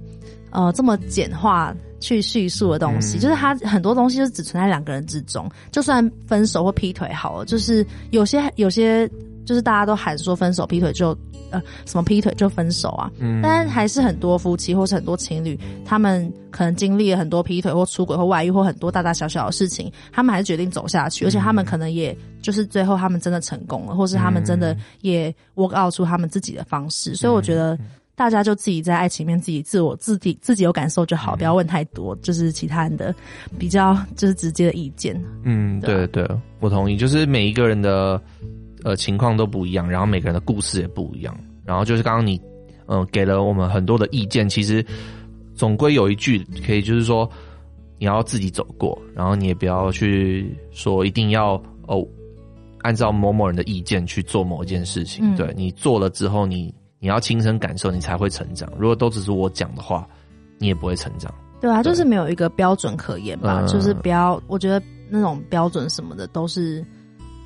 [0.51, 1.75] 呃这么简化。
[2.01, 5.49] 去叙述的东西，嗯、就是他很多东西就只存在两个人之中。
[5.71, 9.09] 就算分手或劈腿好了，就是有些有些，
[9.45, 11.17] 就是大家都喊说分手劈腿就
[11.51, 13.11] 呃什么劈腿就分手啊。
[13.19, 13.41] 嗯。
[13.43, 27.15] 但还是很多夫妻或是很多情侣，他们可能经历了很多劈腿或出轨或外遇或很多大大小小的事情，他们还是决定走下去，而且他们可能也就是最后他们真的成功了，或是他们真的也 work out 出他们自己的方式。
[27.15, 27.79] 所以我觉得。
[28.21, 33.15] 大家就自己在爱情里面自己自我自己自己有感受就好，不要问太多，就是其他人的
[33.59, 35.19] 比较就是直接的意见。
[35.43, 36.29] 嗯，对对，
[36.59, 36.99] 我同意。
[36.99, 38.21] 就是每一个人的
[38.85, 41.35] 呃情况都不一样，然后每个人的故事也不一样。
[41.65, 42.39] 然后就是刚刚你
[42.89, 44.85] 嗯、呃、给了我们很多的意见，其实
[45.55, 47.27] 总归有一句可以就是说
[47.99, 51.55] 你要自己走过，然后你也不要去说一定要
[51.87, 52.07] 哦
[52.83, 55.25] 按照某某人的意见去做某一件事情。
[55.25, 56.71] 嗯、对，你做了之后你。
[57.01, 58.71] 你要亲身感受，你才会成长。
[58.79, 60.07] 如果都只是我讲的话，
[60.59, 61.33] 你也不会成长。
[61.59, 63.63] 对啊，对就是没有一个标准可言吧。
[63.63, 66.85] 嗯、就是不要，我觉得那种标准什么的，都是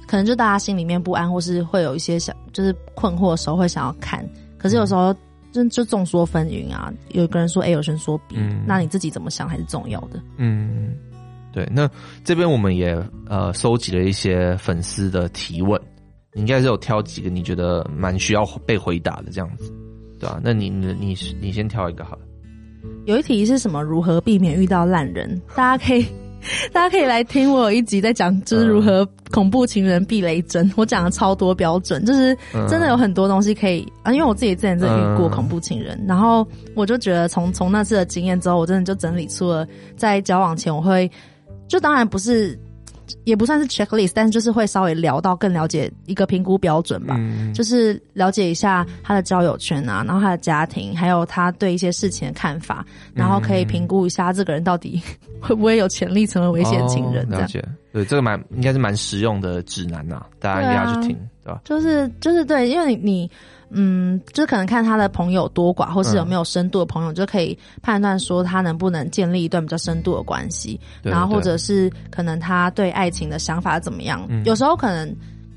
[0.07, 4.29] 可能就大家心里面不安，或是会有一些想，就是困惑的时候会想要看。
[4.59, 5.15] 可是有时候
[5.53, 10.21] 就就众说纷纭啊，有个人说 A，有人说 B，、嗯、那你自己怎么想还是重要的。
[10.37, 10.97] 嗯，
[11.53, 11.69] 对。
[11.73, 11.89] 那
[12.25, 15.81] 这边我们也呃收集了一些粉丝的提问。
[16.35, 19.73] 你应该是有挑几个你觉得蛮需要被回答的这样子，
[20.19, 20.41] 对吧、啊？
[20.43, 22.23] 那你你你你先挑一个好了。
[23.07, 23.83] 有一题是什么？
[23.83, 25.41] 如何避免遇到烂人？
[25.55, 26.05] 大家可以。
[26.75, 30.71] 大家可以来听我有一集在讲，就是如何恐怖情人避雷针。
[30.77, 32.37] 我讲了超多标准，就是
[32.69, 34.13] 真的有很多东西可以啊。
[34.13, 39.67] 因为我自己之前真的遇过恐怖情人，然后我就觉得从从那次的经验之后，我真的就整理出了
[39.97, 41.11] 在交往前我会，
[41.67, 42.59] 就当然不是。
[43.25, 55.01] 也不算是 checklist，但是就是会稍微聊到更了解一个评估标准吧，嗯、就是了解一下他的交友圈啊，然后他的家庭，还有他对一些事情的看法，然后可以评估一下这个人到底
[55.41, 57.27] 会不会有潜力成为危险情人。
[57.29, 61.61] 这样、哦、了解，对，这个蛮应该是蛮实用的指南呐、啊，大家一定要去听，对吧？
[61.65, 63.31] 就是就是对，因为你你。
[63.75, 70.79] 嗯，就是可能看他的朋友多寡，或是有没有深度的朋友，嗯、就可以判断说他能不能建立一段比较深度的关系。
[71.03, 74.25] 然后或者是可能他对爱情的想法怎么样？
[74.29, 75.15] 嗯、有时候可能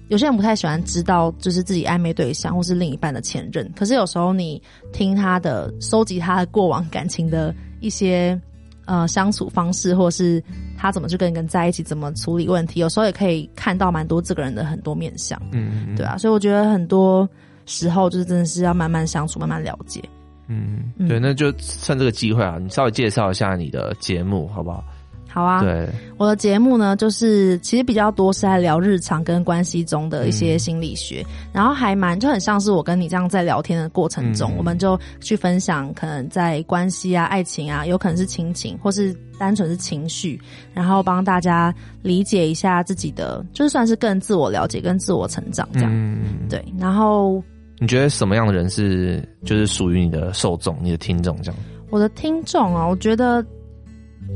[0.10, 3.72] 有些人不太喜欢知道，就是自己暧昧对象或是另一半的前任。
[3.76, 4.60] 可是有时候你
[4.92, 8.40] 听他的，收集他的过往感情的一些
[8.86, 10.44] 呃相处方式，或是
[10.76, 15.40] 他怎么去跟人在一起，怎么处理问题，有时候也可以看到蛮多这个人的很多面相。
[15.52, 17.30] 嗯，嗯，对啊，所以我觉得很多。
[17.68, 20.02] 时候就是真的是要慢慢相处，慢慢了解。
[20.48, 24.82] 嗯，对，那就趁这个机会啊，你稍微介绍一下你的节目好不好？
[25.28, 25.62] 好啊。
[25.62, 40.40] 对，我的节目呢，就是其实比较多是在聊日常跟关系中的一些心理学，嗯、然后还蛮就很像是我跟你这样在聊天的过程中，嗯、我们就去分享可能在关系啊、爱情啊，有可能是亲情，或是单纯是情绪，
[40.74, 45.92] 然后帮大家理解一下自己的，就是算是更自我了解跟自我成长这样。
[45.94, 47.44] 嗯，对，然后。
[47.80, 51.60] 你觉得什么样的人是就是属于你的受众、你的听众这样？
[51.90, 53.40] 我的听众啊，我觉得，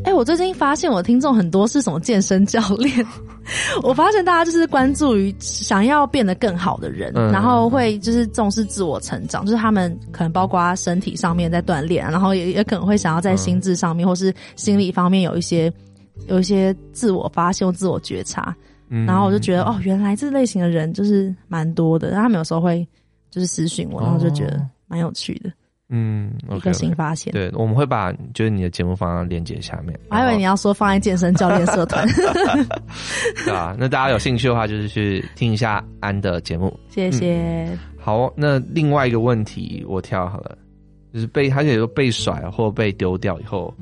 [0.04, 3.06] 哎、欸，我最近发现我的听众很多是什么健身教练。
[3.82, 15.74] 我发现大家就是关注于想要变得更好的人，嗯、然后会就是重视自我成长，就是他们可能包括身体上面在锻炼，然后也也可能会想要在心智上面、嗯、或是心理方面有一些
[16.28, 18.56] 有一些自我发现、自我觉察。
[18.90, 22.88] 嗯，然后我就觉得哦，原来这类型的人就是蛮多的，然后他们有时候会。
[23.32, 25.50] 就是私讯我，然后就觉得蛮有趣的，
[25.88, 27.32] 嗯，一个新发现。
[27.32, 29.98] 对，我们会把就是你的节目放在链接下面。
[30.10, 32.06] 我还以为你要说放在健身教练社团。
[33.46, 36.78] 对啊，那大家有兴趣的话，就是去听一下安的节目。
[36.90, 37.66] 谢谢。
[37.72, 40.58] 嗯、好，那另外一个问题我挑好了，
[41.14, 43.74] 就是被他就说被甩或被丢掉以后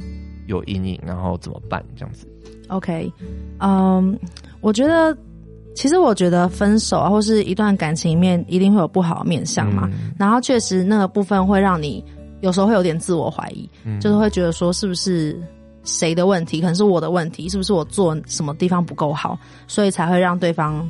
[0.46, 1.84] 有阴影，然后怎么办？
[1.96, 2.28] 这样子。
[2.68, 3.12] OK，
[3.58, 4.16] 嗯、um，
[4.62, 5.18] 我觉得。
[5.76, 9.90] 其实我觉得分手啊，或是一段感情里面，一定会有不好的面相嘛。
[9.94, 12.04] 嗯、然后确实那个部分会让你
[12.42, 15.42] 有时候会有点自我怀疑，嗯、就是会觉得说是不是
[15.84, 20.86] 谁的问题，可能是我的问题，是不是我做什么地方不够好，所以才会让对方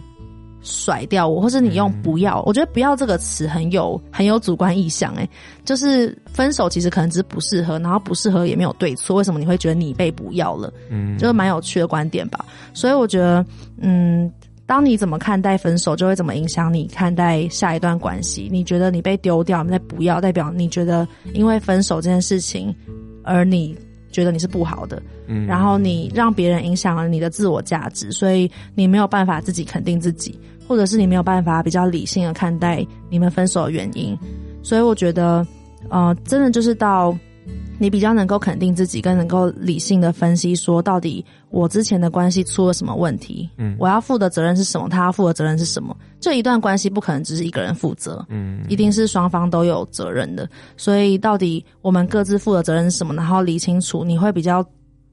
[0.61, 2.39] 甩掉我，或是你用不要？
[2.39, 5.29] 嗯、我觉得不要这个词很有很有主观意向，诶，
[5.63, 10.73] 就是分手其实可能只是不适合，然后不适合也没有对错，为什么你会觉得你被不要了？
[10.89, 12.43] 嗯，就是蛮有趣的观点吧。
[12.73, 13.45] 所以我觉得，
[13.77, 14.31] 嗯。
[14.69, 18.47] 当你怎么看待分手，就会怎么影响你看待下一段关系。
[18.51, 22.71] 你觉得你被丢掉，你再不要，代表你觉得因为分手这件事情，
[23.23, 23.75] 而你
[24.11, 25.01] 觉得你是不好的。
[25.25, 34.15] 嗯，然后你让别人影响了你的自我价值，所以你没有办法自己肯定自己，或者是你没有办法比较理性的看待你们分手的原因。
[34.61, 35.43] 所以我觉得，
[35.89, 37.17] 呃，真的就是到。
[37.79, 43.49] 你比较能够肯定自己，更能够理性的分析，说到底我之前的关系出了什么问题？
[43.57, 44.89] 嗯，我要负的责任是什么？
[44.89, 45.95] 他要负的责任是什么？
[46.19, 50.47] 这一段关系不可能只是一个人负责，嗯，一定是双方都有责任的。
[50.75, 53.13] 所以到底我们各自负的责任是什么？
[53.15, 54.63] 然后理清楚，你会比较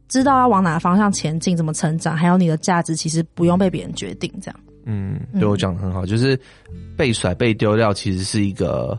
[0.09, 4.29] 知道要往哪个方向前进，怎么成长，还有你的价值其实不用被别人决定。
[4.43, 6.37] 这样，嗯，对我讲的很好，就是
[6.97, 8.99] 被甩、被丢掉，其实是一个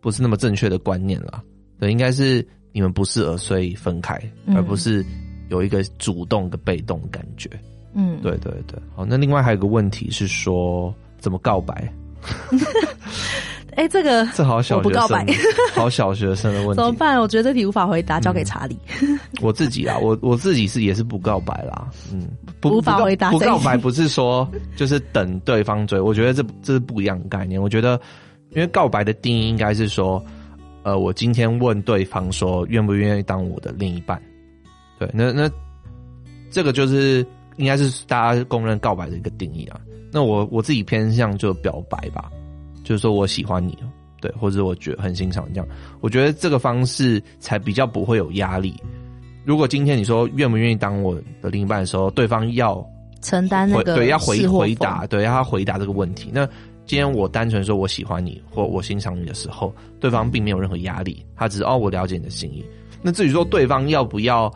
[0.00, 1.40] 不是那么正确的观念啦。
[1.78, 2.44] 对，应该是。
[2.72, 5.04] 你们不适合，所以分开，嗯、而不是
[5.48, 7.50] 有一个主动跟被动的感觉。
[7.94, 8.78] 嗯，对对对。
[8.94, 11.92] 好，那另外还有一个问题是说，怎么告白？
[13.76, 15.26] 哎、欸，这个这好小学生，不告白，
[15.74, 16.74] 好小学生的问题。
[16.74, 17.18] 怎么办？
[17.18, 18.76] 我觉得这题无法回答，交给查理。
[19.00, 21.88] 嗯、我自己啊，我我自己是也是不告白啦。
[22.12, 22.28] 嗯，
[22.60, 23.30] 不无法回答。
[23.30, 27.60] 不告白不是说就是等对方追，我觉得这这是不一样的概念。
[27.60, 28.00] 我觉得，
[28.50, 30.22] 因为告白的定义应该是说。
[30.82, 34.20] 呃，我今天问对方说，愿不愿意当我的另一半？
[34.98, 35.50] 对，那那
[36.50, 37.24] 这个就是
[37.56, 39.80] 应该是大家公认告白的一个定义啊。
[40.12, 42.30] 那我我自己偏向就表白吧，
[42.82, 43.78] 就是说我喜欢你，
[44.20, 45.68] 对，或者我觉得很欣赏这样。
[46.00, 48.74] 我觉得这个方式才比较不会有压力。
[49.44, 52.84] 如果今天你说愿不愿意当我的另一半的时候，对方要
[53.22, 56.48] 承担那个对要回回答，对要他回答这个问题，那
[56.90, 62.64] 今天我单纯说我喜欢你或我欣赏你的时候，对方并没有任何压力，他只是哦，我了解你的心意。
[63.00, 64.52] 那至于说对方要不要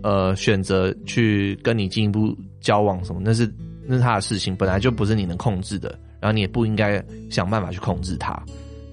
[0.00, 3.52] 呃选择去跟你进一步交往什么，那是
[3.84, 5.88] 那是他的事情，本来就不是你能控制的，
[6.20, 8.40] 然后你也不应该想办法去控制他。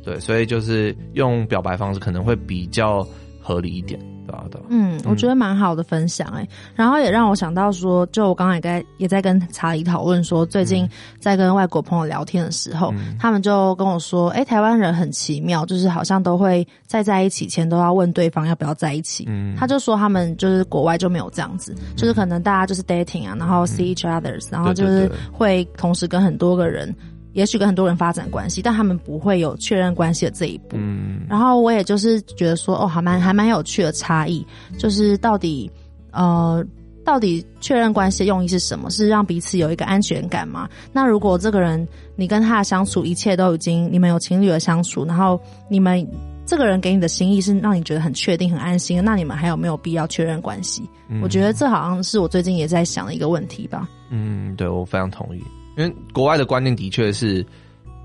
[0.03, 3.07] 对，所以就是用表白方式可能会比较
[3.39, 3.99] 合理一点。
[4.25, 19.25] 对啊，对啊，嗯，我觉得蛮好的分享哎、欸，然后也让我想到说，就我刚刚也在也在跟查理讨论说，最近在跟外国朋友聊天的时候，嗯、他们就跟我说，哎、欸，台湾人很奇妙，就是好像都会在在一起前都要问对方要不要在一起。
[19.27, 26.93] 嗯，他就说他们就是国外就没有这样子，嗯、就是可能大家就是 dating 啊，然后 see each others，、嗯、然后就是会同时跟很多个人。
[27.33, 30.77] 也许跟很多人发展关系，但他们不会有确认关系的这一步。
[30.79, 34.45] 嗯，然后我也就是觉得说，哦，还蛮还蛮有趣的差异，
[34.77, 35.69] 就是到底
[36.11, 36.63] 呃，
[37.03, 38.89] 到底确认关系的用意是什么？
[38.89, 40.69] 是让彼此有一个安全感吗？
[40.91, 46.07] 那如果这个人你跟他的相处一切都已经你们有情侣的相处，然后你们
[46.45, 50.87] 这个人给你的心意是让你觉得很确定、很安心，那你们还有没有必要确认关系？
[51.09, 53.89] 嗯，我觉得这好像是我最近也在想的一个问题吧。
[54.09, 55.41] 嗯，对，我非常同意。
[55.75, 57.43] 因为国外的观念的确是，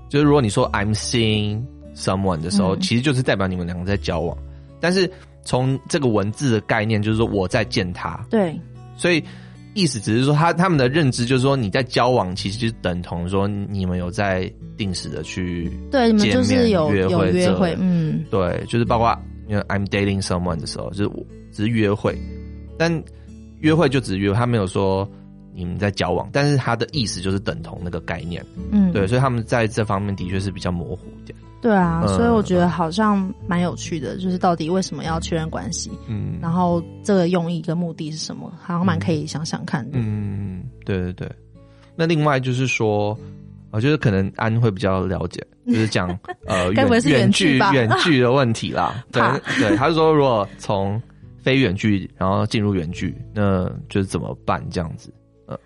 [0.09, 1.61] 就是如果你说 I'm seeing
[1.95, 4.35] someone 的时候，嗯、其实就是代表你们两个在交往。
[4.79, 5.11] 但是
[5.43, 8.25] 从这个文字的概念，就是说我在见他。
[8.29, 8.59] 对。
[8.97, 9.23] 所以
[9.75, 17.77] 意思只是说，他他们的认知就是说，你在交往，其实就是等同说你们有在定时的去对，你们就是有约会约会。
[17.79, 19.15] 嗯，对，就是包括
[19.47, 22.17] 因为 I'm dating someone 的时候，就是我只是约会，
[22.77, 22.91] 但
[23.59, 25.07] 约会就只是约会，他没有说。
[25.59, 31.37] 你们在交往，但是他的意思就是等同那个概念，嗯，对，所以他们在这方面的确是比较模糊一点。
[31.61, 35.91] 对啊，所以我觉得好像蛮有趣的，就是到底为什么要确认关系？
[36.07, 38.49] 嗯，然后这个用意跟目的是什么？
[38.61, 39.99] 好像蛮可以想想看的。
[40.01, 41.29] 嗯，对对对。
[41.97, 43.17] 那另外就是说，
[43.71, 49.03] 我觉得可能安会比较了解， 就是讲呃远远距远距的问题啦。
[49.11, 49.21] 对
[49.59, 51.01] 对，他是说如果从
[51.43, 55.13] 非远距然后进入远距，那就是怎么办这样子？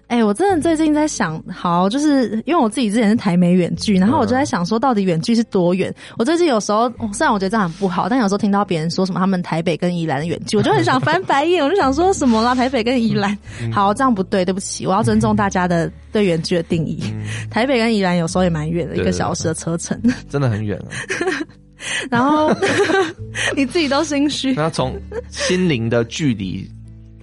[0.08, 5.94] 哎、欸，我真的最近在想，好，就是因为我自己之前是台美远距，然后我就在想说，到底远距是多远？
[6.18, 12.56] 我最近有时候虽然我觉得这样很不好，但有时候听到别人说什么他们台北跟宜兰的远距，我就很想翻白眼，我就想说什么啦？
[12.56, 13.38] 台北跟宜兰，
[13.72, 17.04] 好，这样不对，对不起，我要尊重大家的对远距的定义。
[17.50, 20.88] 台北跟宜兰有时候也蛮远的，一个小时的车程，真的很远啊。
[22.10, 22.50] 然后
[23.58, 24.98] 你自己都心虚，那从
[25.30, 26.66] 心灵的距离。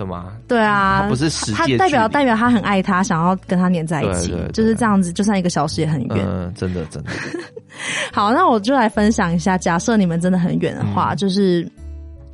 [0.07, 0.33] 吗？
[0.49, 6.27] 对啊，不是他代表代表他很爱他，想要跟他黏在一起，就是这样子，就算一个小时也很远。
[6.29, 7.11] 嗯，真的真的。
[8.13, 11.71] 好，那我就来分享一下，假设你们真的很远的话，嗯、就是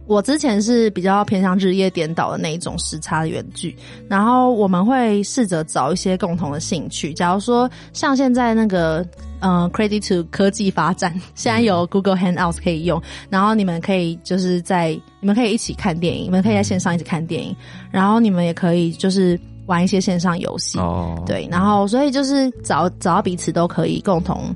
[0.07, 3.77] 我之前是比较偏向日夜颠倒的那一种时差的远距，
[4.09, 9.07] 然后我们会试着找一些共同的兴趣，假如说像现在那个。
[9.41, 17.55] 嗯，credit to 科技发展，现在有 Google Hangouts 可以用，然后你们可以就是在你们可以一起看电影，你们可以在线上一起看电影，
[17.91, 24.55] 然后你们也可以就是玩一些线上游戏，哦，对，然后所以就是找找到彼此都可以共同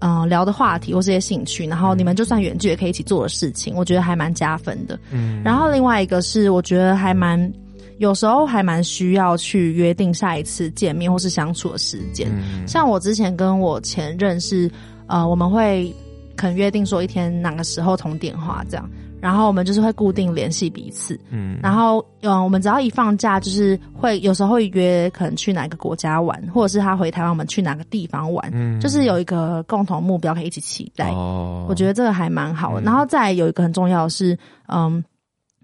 [0.00, 4.98] 嗯聊的话题或这些兴趣，然后你们就算远距也可以一起做的事情，我觉得还蛮加分的。
[5.10, 7.52] 嗯，然后另外一个是我觉得还蛮。
[7.98, 12.28] 有时候还蛮需要去约定下一次见面或是相处的时间。
[12.32, 14.70] 嗯、像我之前跟我前任是，
[15.06, 15.94] 呃，我们会
[16.36, 21.18] 可能约定说一天哪个时候通电话这样，然后我们就是会固定联系彼此。
[21.30, 31.10] 嗯，然后嗯，我们只要一放假，就是会有时候会约可能去哪个国家玩，或者是他回台湾，我们去哪个地方玩，嗯，就是有一个共同目标可以一起期待。
[31.10, 32.80] 哦，我觉得这个还蛮好的。
[32.80, 35.04] 嗯、然后再有一个很重要的是，嗯。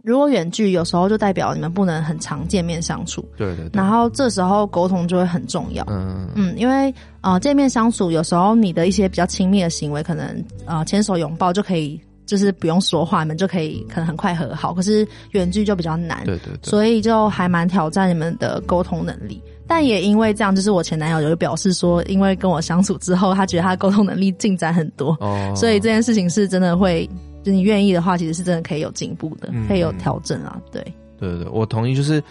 [0.08, 3.22] 如果远距，有时候就代表你们不能很常见面相处。
[3.36, 3.70] 对对对。
[3.74, 5.84] 然后这时候沟通就会很重要。
[5.86, 14.72] 嗯嗯，因为呃见面相处，有时候你的一些比较亲密的行为，可能呃牵手拥抱就可以，就是不用说话，你们就可以可能很快和好。
[14.72, 16.24] 可是远距就比较难。
[16.24, 16.58] 对对对。
[16.62, 19.42] 所以就还蛮挑战你们的沟通能力。
[19.66, 25.14] 但也因为这样，就是我前男友有表示说，因为跟我相处之后，他觉得他沟通能力进展很多。
[25.20, 25.52] 哦。
[25.54, 27.06] 所以这件事情是真的会。
[27.42, 30.60] 就你愿意的话，其实是真的可以有进步的，可以有调整啊。
[30.72, 30.82] 对，
[31.18, 32.22] 对对对，我同意，就是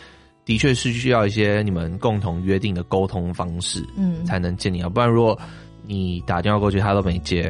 [0.45, 4.89] 的确是需要一些你们共同约定的沟通方式，嗯，才能建立啊。
[4.89, 5.37] 不然如果
[5.85, 7.43] 你打电话过去，他都没接，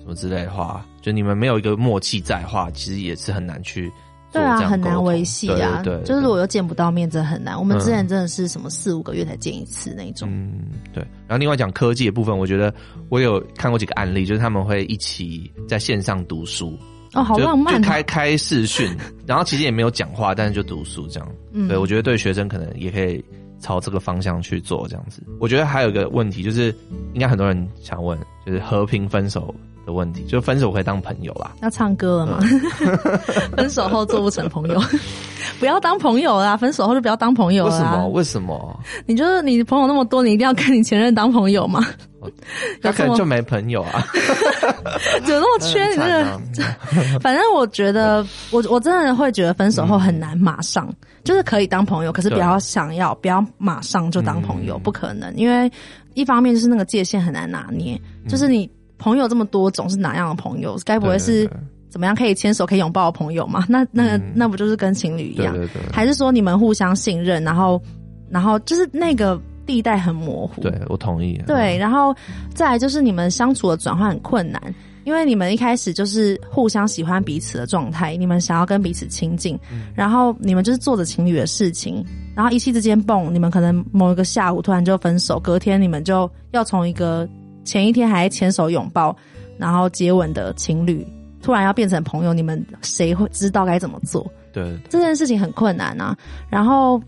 [0.00, 3.92] 什么之类的话，就你们没有一个默契在的话，其实也是很难去。
[4.32, 5.80] 对啊，很难维系啊。
[5.84, 7.56] 对，就是如果又见不到面，真的很难。
[7.56, 10.28] 我们之前真的是什么四五个月才见一次那种。
[10.28, 11.04] 嗯，对。
[11.28, 12.74] 然后另外讲科技的部分，我觉得
[13.10, 16.76] 我有看过几个案例，就是他们会一起在线上读书。
[17.14, 17.80] 哦，好浪漫！
[17.80, 18.90] 就开开视讯，
[19.26, 21.28] 然后其实也没有讲话，但是就读书这样。
[21.52, 23.24] 嗯，对，我觉得对学生可能也可以
[23.60, 25.22] 朝这个方向去做，这样子。
[25.38, 26.74] 我觉得还有一个问题就是，
[27.12, 29.54] 应该很多人想问，就是和平分手
[29.86, 31.52] 的问题，就分手可以当朋友啦。
[31.62, 32.38] 要唱歌了吗？
[32.42, 33.18] 嗯、
[33.56, 34.80] 分手后做不成朋友，
[35.60, 36.56] 不要当朋友啦！
[36.56, 37.70] 分手后就不要当朋友了。
[37.70, 38.08] 为什么？
[38.08, 38.80] 为什么？
[39.06, 41.86] 你就是你朋友那么多，你一定要跟你前任当朋友吗？
[42.82, 44.04] 他可能就没朋友啊，
[45.26, 45.96] 有那么缺 你
[46.52, 47.18] 这个？
[47.20, 50.94] 反正我觉得，我我真的会觉得分手后很难马上、嗯、
[51.24, 55.70] 就是可以当朋友，可是不要想要不要马上就当朋友，嗯、不可能，因为
[56.14, 58.70] 一方面就是那个界限很难拿捏，嗯、就是你。
[58.96, 60.78] 朋友这么多种是哪样的朋友？
[60.84, 61.50] 该不会是
[61.90, 63.66] 怎么样可以牵手可以拥抱的朋友吗？
[63.68, 65.52] 那那、嗯、那不就是跟情侣一样？
[65.52, 67.78] 对对对，还是说你们互相信任，然后
[68.30, 70.60] 然后就是那个地带很模糊？
[70.60, 71.40] 对，我同意。
[71.46, 72.14] 对，然后
[72.54, 74.60] 再来就是你们相处的转换很困难，
[75.04, 82.04] 因为你们一开始就是互相喜欢彼此的状态，你们想要跟彼此亲近，嗯、然后你们就是做着情侣的事情，
[82.34, 87.28] 然后一夕之间蹦，你们可能某一个下午突然就分手，隔天你们就要从一个。
[87.66, 89.16] 前一天还牵手拥抱，
[89.56, 91.02] 然后接吻的情侣，
[91.40, 94.30] 突然要变成朋友，你们谁会知道该怎么做？
[94.52, 96.14] 对，这件事情很困难啊。
[96.50, 97.00] 然后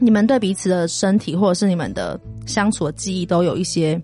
[0.00, 4.00] 你们对彼此的身体或者是你们的相处的记忆都有一些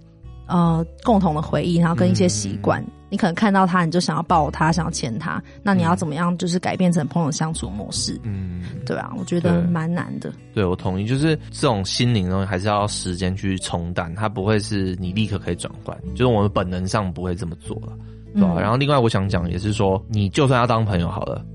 [0.47, 2.83] 呃共同的回忆，然后跟一些习惯。
[2.83, 5.41] 嗯你可能看到他，你就想要抱他，想要牵他。
[5.63, 8.19] 那你要怎么样，就是改变成朋友相处模式？
[8.25, 10.33] 嗯，对啊，我觉得蛮难的。
[10.53, 15.97] 对，我同意，就是这种心灵的东西还是要时间去冲淡，它不会是你立刻可以转换。
[16.17, 17.97] 就是我们本能上不会这么做了，
[18.35, 18.55] 对吧？
[18.57, 21.47] 嗯，然后另外我想讲也是说，你就算要当朋友好了，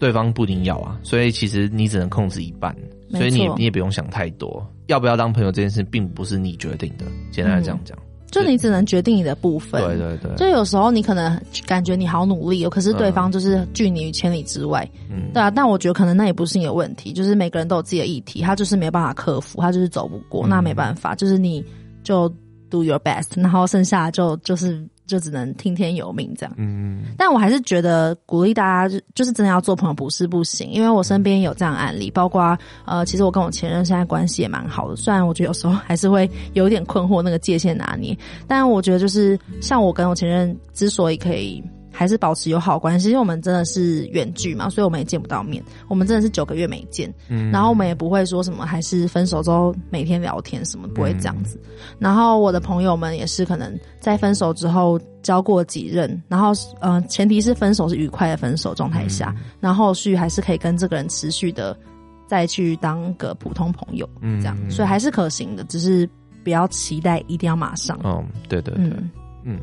[0.00, 2.74] 对方不一定要啊，所以其实你只能控制一半，
[3.18, 4.66] 所以你你也不用想太多。
[4.86, 7.04] 要不要当朋友这件事，并不是你决定的。
[7.30, 7.96] 简单来这样讲。
[7.98, 8.00] 嗯
[8.34, 10.34] 就你只能决定你的部分，对对对。
[10.34, 15.48] 就有时候你可能感觉你好努力哦，可是对方就是拒你于千里之外，嗯，对啊。
[15.52, 21.64] 但我觉得可能那也不是你的问题，就是每个人都有自己的议题，他就是没办法克服，他就是走不过，那没办法，就是你
[22.02, 22.28] 就
[22.70, 24.86] do your best，然后剩下就就是。
[25.06, 32.56] 就只能听天由命这样，嗯，但我还是觉得鼓励大家，就就是真的要做朋友，不是不行，因为我身边有这样案例，包括
[32.86, 38.16] 呃，其实我跟我前任现在关系也蛮好的，虽然我觉得有时候还是会有点困惑那个界限拿捏，
[38.48, 41.62] 但我觉得就是像我跟我前任之所以可以。
[41.96, 45.62] 还是保持友好关系，因为我们真的是远距嘛，所以我们也见不到面。
[45.88, 51.56] 我们真的是九个月没见，嗯，然后我们也不会说什么，还是分手之后每天聊天什么，不会这样子。
[51.64, 51.70] 嗯、
[52.00, 61.78] 然后我的朋友们也是可能在分手之后交过几任，然后呃，前提是分手是愉快的分手状态下，嗯、然后后续还是可以跟这个人持续的
[62.26, 66.08] 再去当个普通朋友，嗯，这样，所以还是可行的，只是
[66.42, 67.96] 不要期待一定要马上。
[68.02, 69.10] 嗯，对对对，嗯。
[69.44, 69.60] 嗯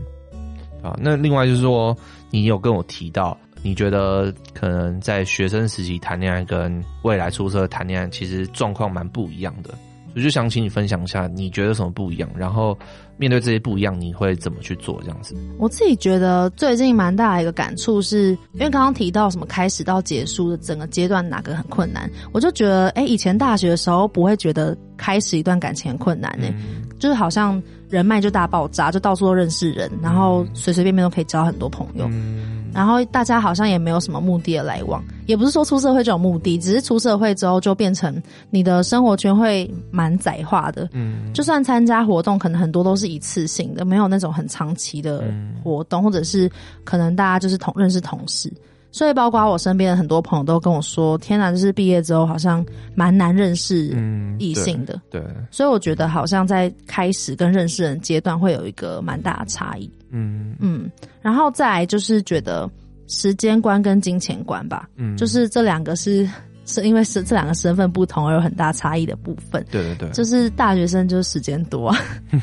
[0.84, 1.96] 啊，那另外就是说，
[2.32, 9.70] 你有跟我提到，你觉得可能在学生时期谈恋爱跟未来出社会谈恋爱，其实状况蛮不一样的。
[10.14, 12.30] 所以就想请你分享一下，你觉得什么不一样？
[12.36, 12.78] 然后
[13.16, 15.00] 面对这些不一样，你会怎么去做？
[15.04, 27.62] 这样子，我自己觉得最近蛮大的一个感触是，因为刚刚提到什么开始到结束的整个阶段哪个很困难，我就觉得，哎，以前大学的时候不会觉得开始一段感情很困难呢，嗯、就是好像。
[27.92, 32.08] 人脉就大爆炸，就到处都认识人，然后随随便便都可以交很多朋友。
[32.10, 38.20] 嗯、然后大家好像也没有什么目的的来往，也不是说出社会就有目的，只是出社会之后就变成
[38.50, 40.89] 你的生活圈会蛮窄化的。
[40.94, 45.24] 嗯，就算参加活动，可能很多都是一次性的，没有那种很长期的
[45.62, 46.50] 活动，嗯、或者是
[46.86, 48.52] 可能大家就是同认识同事。
[48.92, 52.64] 所以，包括我身边的很多朋友都跟我说：“天哪，就是毕业之后好像
[52.94, 53.96] 蛮难认识
[54.38, 54.96] 异性的。
[54.96, 59.89] 嗯”对，所以我觉得好像在开始跟认识人阶段会有一个蛮大的差异。
[60.10, 62.70] 嗯嗯，然后再来就是觉得
[63.08, 64.89] 时间观跟金钱观吧。
[64.98, 66.30] 嗯，就是这两个是
[66.66, 69.66] 是因为是这两个身份不同而有很大差异的部分。
[69.72, 71.98] 对对对，就是大学生就是时间多啊，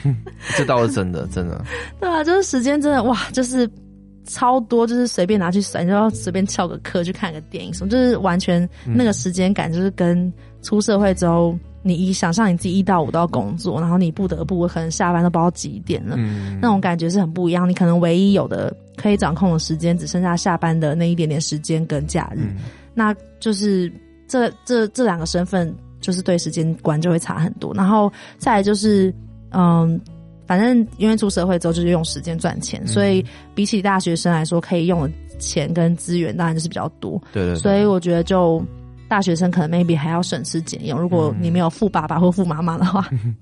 [0.56, 1.62] 这倒是真的，真的。
[2.00, 3.70] 对啊，就是时间真的哇，就是。
[4.28, 17.68] 超多，就是随便拿去算，你就要随便翘个课去看个电影什么，就是完全那个时间感，就是跟出社会之后，你一想象你自己一到五都要工作，然后你不得不可能下班都不知道几点了，嗯、那种感觉是很不一样。
[17.68, 22.56] 你可能唯一有的可以掌控的时间，只剩下下班的那一点点时间跟假日，嗯、
[22.94, 23.90] 那就是
[24.28, 27.72] 这这这两个身份，就是对时间观就会差很多。
[27.72, 29.12] 然后再来就是，
[29.52, 29.98] 嗯。
[30.48, 33.24] 反正因为出社会之后就是用时间赚钱，嗯、所以
[33.54, 37.22] 比起大学生来说，可以用的钱跟资源当然就是比较多。
[37.32, 37.56] 对对，对。
[37.56, 38.60] 所以我觉得，就
[39.08, 40.98] 大学生可能 maybe 还要省吃俭用。
[40.98, 43.36] 如果你没有富爸爸或富妈妈的话， 嗯、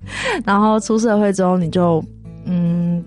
[0.44, 2.04] 然后出社会之后，你就
[2.44, 3.04] 嗯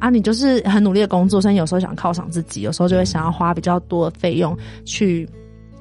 [0.00, 5.26] 啊，你就是很努力的工作，所以有时候想犒赏自己，有时候就会想要花比较多的费用去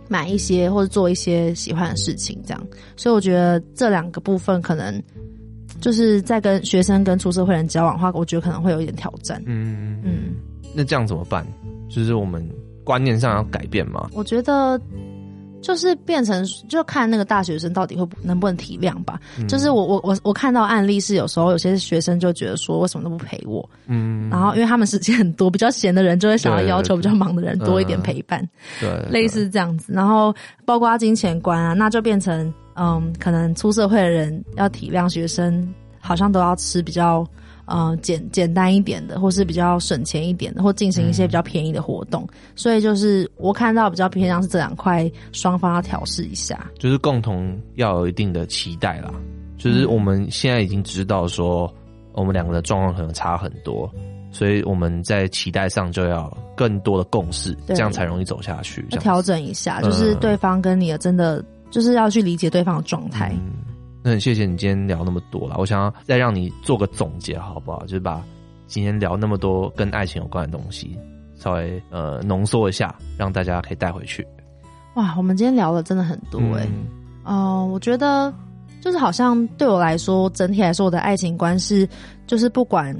[0.07, 2.67] 买一些或者做一些喜欢的事情，这样。
[2.95, 5.01] 所以我觉得这两个部分可能
[5.81, 9.41] 就是在跟学生跟出社会人交往的话，我觉得可能会有一点挑战。
[9.45, 10.35] 嗯嗯，
[10.73, 11.45] 那这样怎么办？
[11.89, 12.47] 就是我们
[12.83, 14.09] 观念上要改变吗？
[14.13, 14.79] 我觉得。
[15.61, 19.19] 就是变成就看那个大学生到底会能不能体谅吧。
[19.39, 28.47] 嗯、就是我我我我看到案例是有时候有些学生就觉得说为什么都不陪我，嗯，然后因为他们时间很多，比较闲的人就会想要要求比较忙的人多一点陪伴，
[28.79, 29.91] 对，类似这样子。
[29.91, 30.31] 然后
[30.65, 37.25] 包括金钱观啊，那就变成嗯，可能出社会的人要体谅学生，好像都要吃比较。
[37.67, 42.21] 嗯，简简单一点的，或是比较省钱一点的，或进行一些比较便宜的活动。
[42.31, 49.11] 嗯、所以就是我看到比较偏向是这两块，双方要调试一下，就是共同要有一定的期待啦。
[49.57, 51.67] 就是我们现在已经知道说，
[52.13, 53.91] 我们两个的状况可能差很多，
[54.31, 58.85] 所以我们在期待上就要更多的共识，这样才容易走下去。
[58.91, 61.43] 要调整一下，就是对方跟你的真的
[61.75, 63.33] 就是要去理解对方的状态。
[63.33, 63.51] 嗯
[64.01, 67.81] 那很谢谢你今天聊那么多了，我想要再让你做个总结好不好？
[67.81, 68.23] 就是把
[68.65, 70.95] 今天聊那么多跟爱情有关的东西，
[71.35, 74.25] 稍微呃浓缩一下，让大家可以带回去。
[74.93, 76.69] 哇，我们今天聊了真的很多哎、欸。
[77.25, 78.31] 嗯、呃，我觉得
[78.79, 81.89] 就是好像对我来说，整体来说，我的爱情观是，
[82.27, 82.95] 就是不管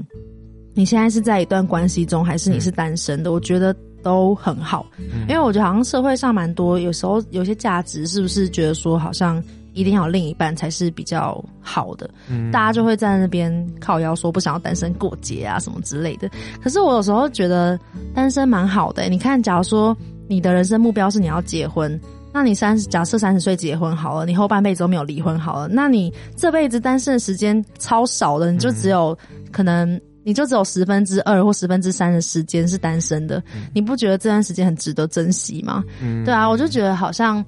[0.74, 3.72] 你现在是在一段关系中，还是你是单身的，嗯、我觉得
[4.06, 4.86] 都很好。
[4.98, 9.42] 嗯、因为我觉得好像社会上蛮多，有时候有些价值是不是觉得说好像。
[9.76, 16.30] 一定要有另一半才是比较好的，嗯，大家就会在那边靠腰说不想要单身过节啊什么之类的。
[16.62, 17.78] 可是我有时候觉得
[18.14, 19.08] 单身蛮好的欸。
[19.10, 19.94] 你看，假如说
[20.30, 22.00] 你的人生目标是你要结婚，
[22.32, 29.14] 那你三十，假设三十岁结婚好了，你后半辈子都没有离婚好了，那你这辈子单身的时间超少的，你就只有
[29.52, 33.42] 可能你就只有十分之二或十分之三的时间是单身的。
[33.72, 35.82] 你不觉得这段时间很值得珍惜吗？
[36.02, 37.42] 嗯，对啊，我就觉得好像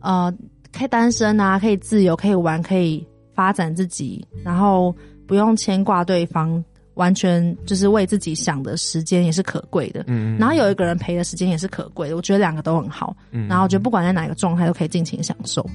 [0.00, 0.32] 呃。
[0.72, 3.04] 可以单身啊，可以自由，可以玩，可以
[3.34, 4.94] 发展自己，然后
[5.26, 6.64] 不用牵挂对方，
[6.94, 10.04] 完全就是为自己想的时间也是可贵的。
[10.06, 12.14] 嗯，然后有一个人陪的时间也是可贵的。
[12.14, 13.16] 我觉得两个都很好。
[13.32, 15.68] 嗯，然后我觉得不管在哪一个状态都可以尽情享受。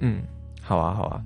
[0.00, 0.20] 嗯，
[0.60, 1.22] 好啊，好啊。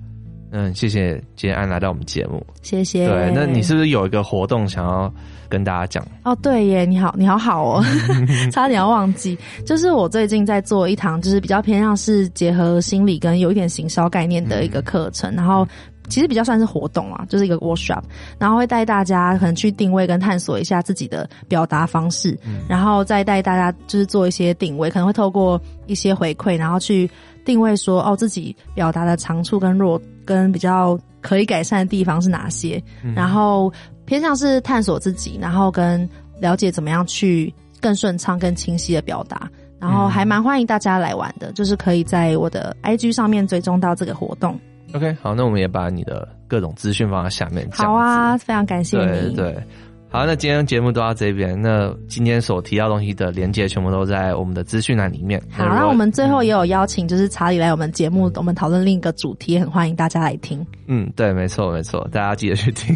[0.51, 3.07] 嗯，谢谢今天安来到我们节目，谢谢。
[3.07, 5.11] 对，那你是不是有一个活动想要
[5.49, 6.05] 跟大家讲？
[6.23, 7.83] 哦，对耶，你好，你好好哦，
[8.53, 15.67] 差点要忘记，就是我最近在做一堂，就是比较偏向是结合心理跟有一点行销概念的一个课程，嗯、然后
[16.07, 18.03] 其实比较算是活动啊，就是一个 workshop，
[18.39, 27.09] 然后会带大家可能去定位跟探索一下自己的表达方式，嗯、然后再带大家就是做一些定位，可能会透过一些回馈，然后去
[27.43, 30.01] 定位说哦自己表达的长处跟弱。
[30.25, 32.81] 跟比较可以改善的地方是哪些？
[33.03, 33.71] 嗯、然后
[34.05, 36.07] 偏向是探索自己，然后跟
[36.39, 39.49] 了解怎么样去更顺畅、更清晰的表达。
[39.79, 44.59] 然后还蛮欢迎大家来玩的，就是可以在我的 IG 上面追踪到这个活动。
[44.93, 47.67] OK，好，那我们也把你的各种资讯放在下面。
[47.71, 49.35] 好啊，非常感谢你。
[49.35, 49.51] 对。
[49.51, 49.63] 对
[50.09, 51.61] 好，那今天节目都到这边。
[51.61, 55.41] 那今天所提到东西的连接全部都在我们的资讯栏里面。
[55.51, 60.65] 好，那我们最后也有邀请，就是查理来我们节目，我们讨论另一个主题，很欢迎大家来听。
[60.87, 62.95] 嗯，对，没错，没错，大家记得去听。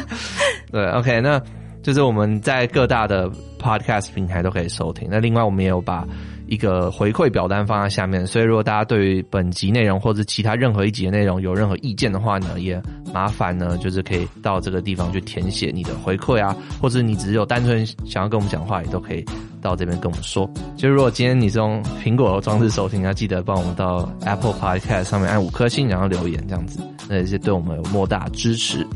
[0.72, 1.38] 对，OK，那
[1.82, 3.30] 就是我们在各大的
[3.60, 5.06] Podcast 平台都可以收听。
[5.10, 6.06] 那另外，我们也有把。
[6.48, 12.80] 一个回馈表单放在下面，所以如果大家对于本集内容或者其他任何一集的内容有任何意见的话呢，也
[13.12, 19.24] 麻烦呢，就是可以到这个地方去填写你的回馈啊，或者你只有单纯想要跟我们讲话，也都可以
[19.60, 20.48] 到这边跟我们说。
[20.76, 28.86] 就如果今天你是用苹果装置收听，要记得帮我们到 Apple Podcast 上面按五颗星，然后留言这样子，那也是对我们有莫大支持。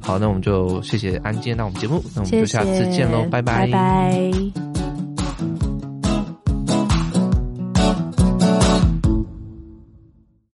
[0.00, 3.26] 好，那我们就谢谢安今天到我们节目，那我们就下次见喽。
[3.30, 4.83] 拜拜。